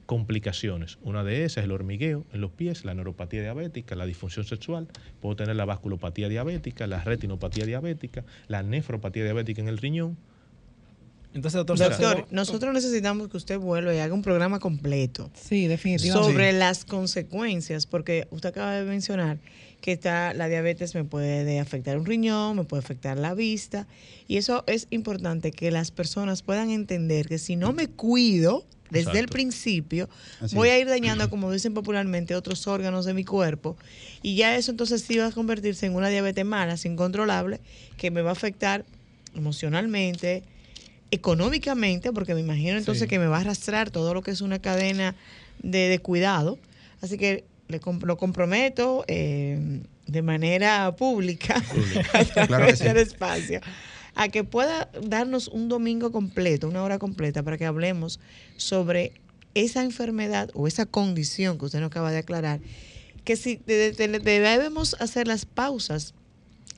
[0.07, 0.97] complicaciones.
[1.03, 4.87] Una de esas es el hormigueo en los pies, la neuropatía diabética, la disfunción sexual.
[5.21, 10.17] Puedo tener la vasculopatía diabética, la retinopatía diabética, la nefropatía diabética en el riñón.
[11.33, 15.29] Entonces, doctor, Doctor, nosotros necesitamos que usted vuelva y haga un programa completo.
[15.35, 16.31] Sí, definitivamente.
[16.31, 19.37] Sobre las consecuencias, porque usted acaba de mencionar
[19.81, 23.87] que está, la diabetes me puede afectar un riñón, me puede afectar la vista,
[24.27, 29.19] y eso es importante que las personas puedan entender que si no me cuido desde
[29.19, 30.09] el principio,
[30.41, 33.77] Así voy a ir dañando, como dicen popularmente, otros órganos de mi cuerpo,
[34.21, 37.59] y ya eso entonces sí va a convertirse en una diabetes mala, incontrolable,
[37.97, 38.85] que me va a afectar
[39.35, 40.43] emocionalmente,
[41.11, 43.07] económicamente, porque me imagino entonces Sí.
[43.09, 45.15] que me va a arrastrar todo lo que es una cadena
[45.61, 46.57] de, de cuidado.
[47.01, 51.61] Así que le lo comprometo eh, de manera pública
[52.13, 52.85] a Claro sí.
[52.87, 53.59] espacio
[54.15, 58.19] a que pueda darnos un domingo completo, una hora completa, para que hablemos
[58.55, 59.11] sobre
[59.53, 62.59] esa enfermedad o esa condición que usted nos acaba de aclarar,
[63.23, 66.15] que si de- de- de- debemos hacer las pausas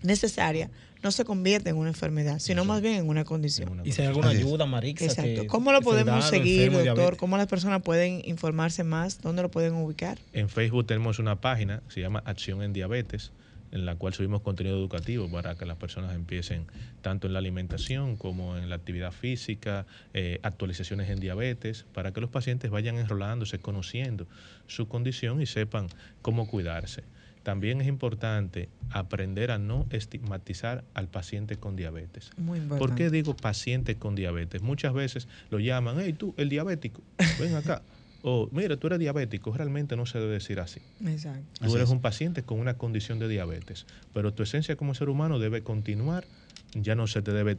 [0.03, 0.69] necesarias,
[1.02, 3.82] no se convierte en una enfermedad, sino más bien en una condición.
[3.86, 5.06] Y si hay alguna ayuda, Marixa.
[5.06, 5.41] Exacto.
[5.41, 6.95] que- ¿Cómo lo podemos seguir, enfermo, doctor?
[6.95, 7.20] diabetes.
[7.20, 9.22] ¿Cómo las personas pueden informarse más?
[9.22, 10.18] ¿Dónde lo pueden ubicar?
[10.34, 13.32] En Facebook tenemos una página, se llama Acción en Diabetes,
[13.72, 16.66] en la cual subimos contenido educativo para que las personas empiecen
[17.02, 19.86] tanto en la alimentación como en la actividad física,
[20.16, 24.26] eh, actualizaciones en diabetes, para que los pacientes vayan enrolándose, conociendo
[24.66, 25.88] su condición y sepan
[26.24, 27.04] cómo cuidarse.
[27.50, 32.30] También es importante aprender a no estigmatizar al paciente con diabetes.
[32.38, 32.88] Muy importante.
[32.88, 34.62] ¿Por qué digo paciente con diabetes?
[34.62, 37.02] Muchas veces lo llaman, hey tú, el diabético,
[37.39, 37.82] ven acá.
[38.22, 40.82] O mira, tú eres diabético, realmente no se debe decir así.
[41.08, 41.41] Exacto.
[41.58, 41.89] Tú Así eres es.
[41.89, 46.26] un paciente con una condición de diabetes, pero tu esencia como ser humano debe continuar.
[46.74, 47.58] Ya no se te debe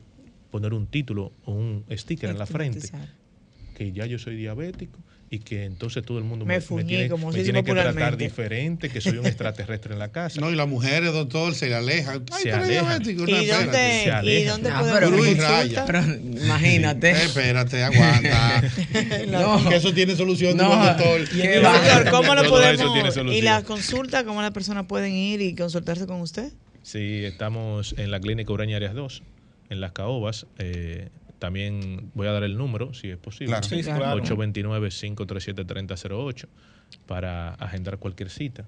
[0.50, 2.90] poner un título o un sticker en la frente
[3.74, 4.98] que ya yo soy diabético
[5.32, 8.88] y que entonces todo el mundo Me me, tiene, como me tiene que tratar diferente,
[8.90, 10.40] que soy un extraterrestre en la casa.
[10.40, 12.24] No, y las mujeres, doctor, se le alejan.
[12.32, 13.02] Ay, Se alejan.
[13.08, 15.84] ¿Y dónde, se ¿y dónde Ah, pero- raya.
[15.86, 17.10] Pero imagínate.
[17.12, 18.62] Espérate, aguanta.
[19.28, 19.68] No.
[19.68, 20.68] Que eso tiene solución, No.
[20.84, 21.28] doctor.
[21.28, 23.16] Qué doctor, ¿cómo lo podemos?
[23.32, 26.52] ¿Y la consulta, cómo las personas pueden ir y consultarse con usted?
[26.82, 29.22] Sí, estamos en la clínica Ureña Áreas 2,
[29.68, 30.46] en Las Caobas.
[30.58, 31.08] Eh,
[31.40, 33.48] también voy a dar el número, si es posible.
[33.58, 33.66] Claro.
[33.66, 34.22] Sí, claro.
[34.22, 36.46] 829-537-3008
[37.06, 38.64] para agendar cualquier cita.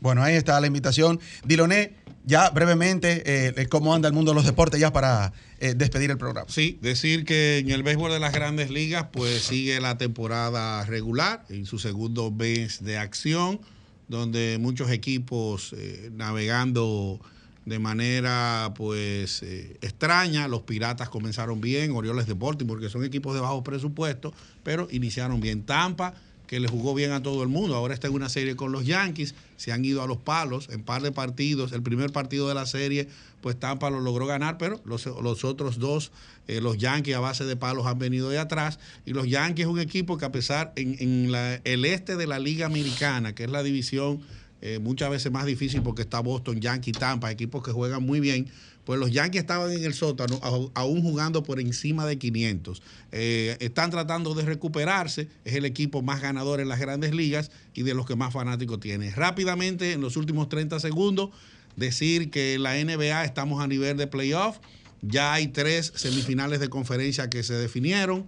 [0.00, 1.20] Bueno, ahí está la invitación.
[1.44, 1.92] Diloné,
[2.24, 6.18] ya brevemente, eh, cómo anda el mundo de los deportes ya para eh, despedir el
[6.18, 6.50] programa.
[6.50, 11.44] Sí, decir que en el béisbol de las grandes ligas, pues sigue la temporada regular,
[11.50, 13.60] en su segundo mes de acción,
[14.08, 17.20] donde muchos equipos eh, navegando
[17.64, 20.48] de manera pues eh, extraña.
[20.48, 24.32] Los Piratas comenzaron bien, Orioles de Baltimore, que son equipos de bajo presupuesto,
[24.62, 25.62] pero iniciaron bien.
[25.62, 26.14] Tampa,
[26.46, 28.84] que le jugó bien a todo el mundo, ahora está en una serie con los
[28.84, 31.72] Yankees, se han ido a los palos en par de partidos.
[31.72, 33.08] El primer partido de la serie,
[33.40, 36.12] pues Tampa lo logró ganar, pero los, otros dos,
[36.48, 38.78] eh, los Yankees a base de palos han venido de atrás.
[39.06, 42.26] Y los Yankees es un equipo que a pesar en, en la- el este de
[42.26, 44.20] la Liga Americana, que es la división
[44.62, 48.46] eh, muchas veces más difícil porque está Boston, Yankee, Tampa, equipos que juegan muy bien.
[48.84, 50.40] Pues los Yankees estaban en el sótano,
[50.74, 52.82] aún jugando por encima de 500.
[53.12, 55.28] Eh, están tratando de recuperarse.
[55.44, 58.80] Es el equipo más ganador en las grandes ligas y de los que más fanáticos
[58.80, 59.10] tiene.
[59.10, 61.30] Rápidamente, en los últimos 30 segundos,
[61.76, 64.58] decir que la NBA estamos a nivel de playoff.
[65.00, 68.26] Ya hay tres semifinales de conferencia que se definieron.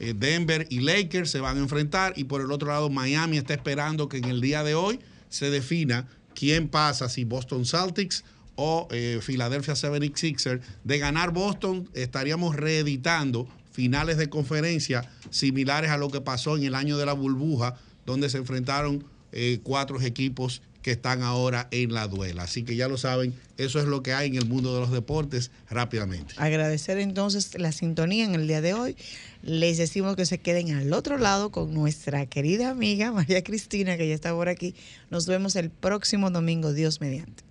[0.00, 3.54] Eh, Denver y Lakers se van a enfrentar y por el otro lado Miami está
[3.54, 4.98] esperando que en el día de hoy
[5.34, 8.24] se defina quién pasa, si Boston Celtics
[8.54, 10.60] o eh, Philadelphia 76ers.
[10.84, 16.76] De ganar Boston estaríamos reeditando finales de conferencia similares a lo que pasó en el
[16.76, 17.74] año de la burbuja,
[18.06, 22.42] donde se enfrentaron eh, cuatro equipos que están ahora en la duela.
[22.42, 24.92] Así que ya lo saben, eso es lo que hay en el mundo de los
[24.92, 26.34] deportes rápidamente.
[26.36, 28.94] Agradecer entonces la sintonía en el día de hoy.
[29.42, 34.06] Les decimos que se queden al otro lado con nuestra querida amiga María Cristina, que
[34.06, 34.74] ya está por aquí.
[35.10, 37.44] Nos vemos el próximo domingo, Dios mediante.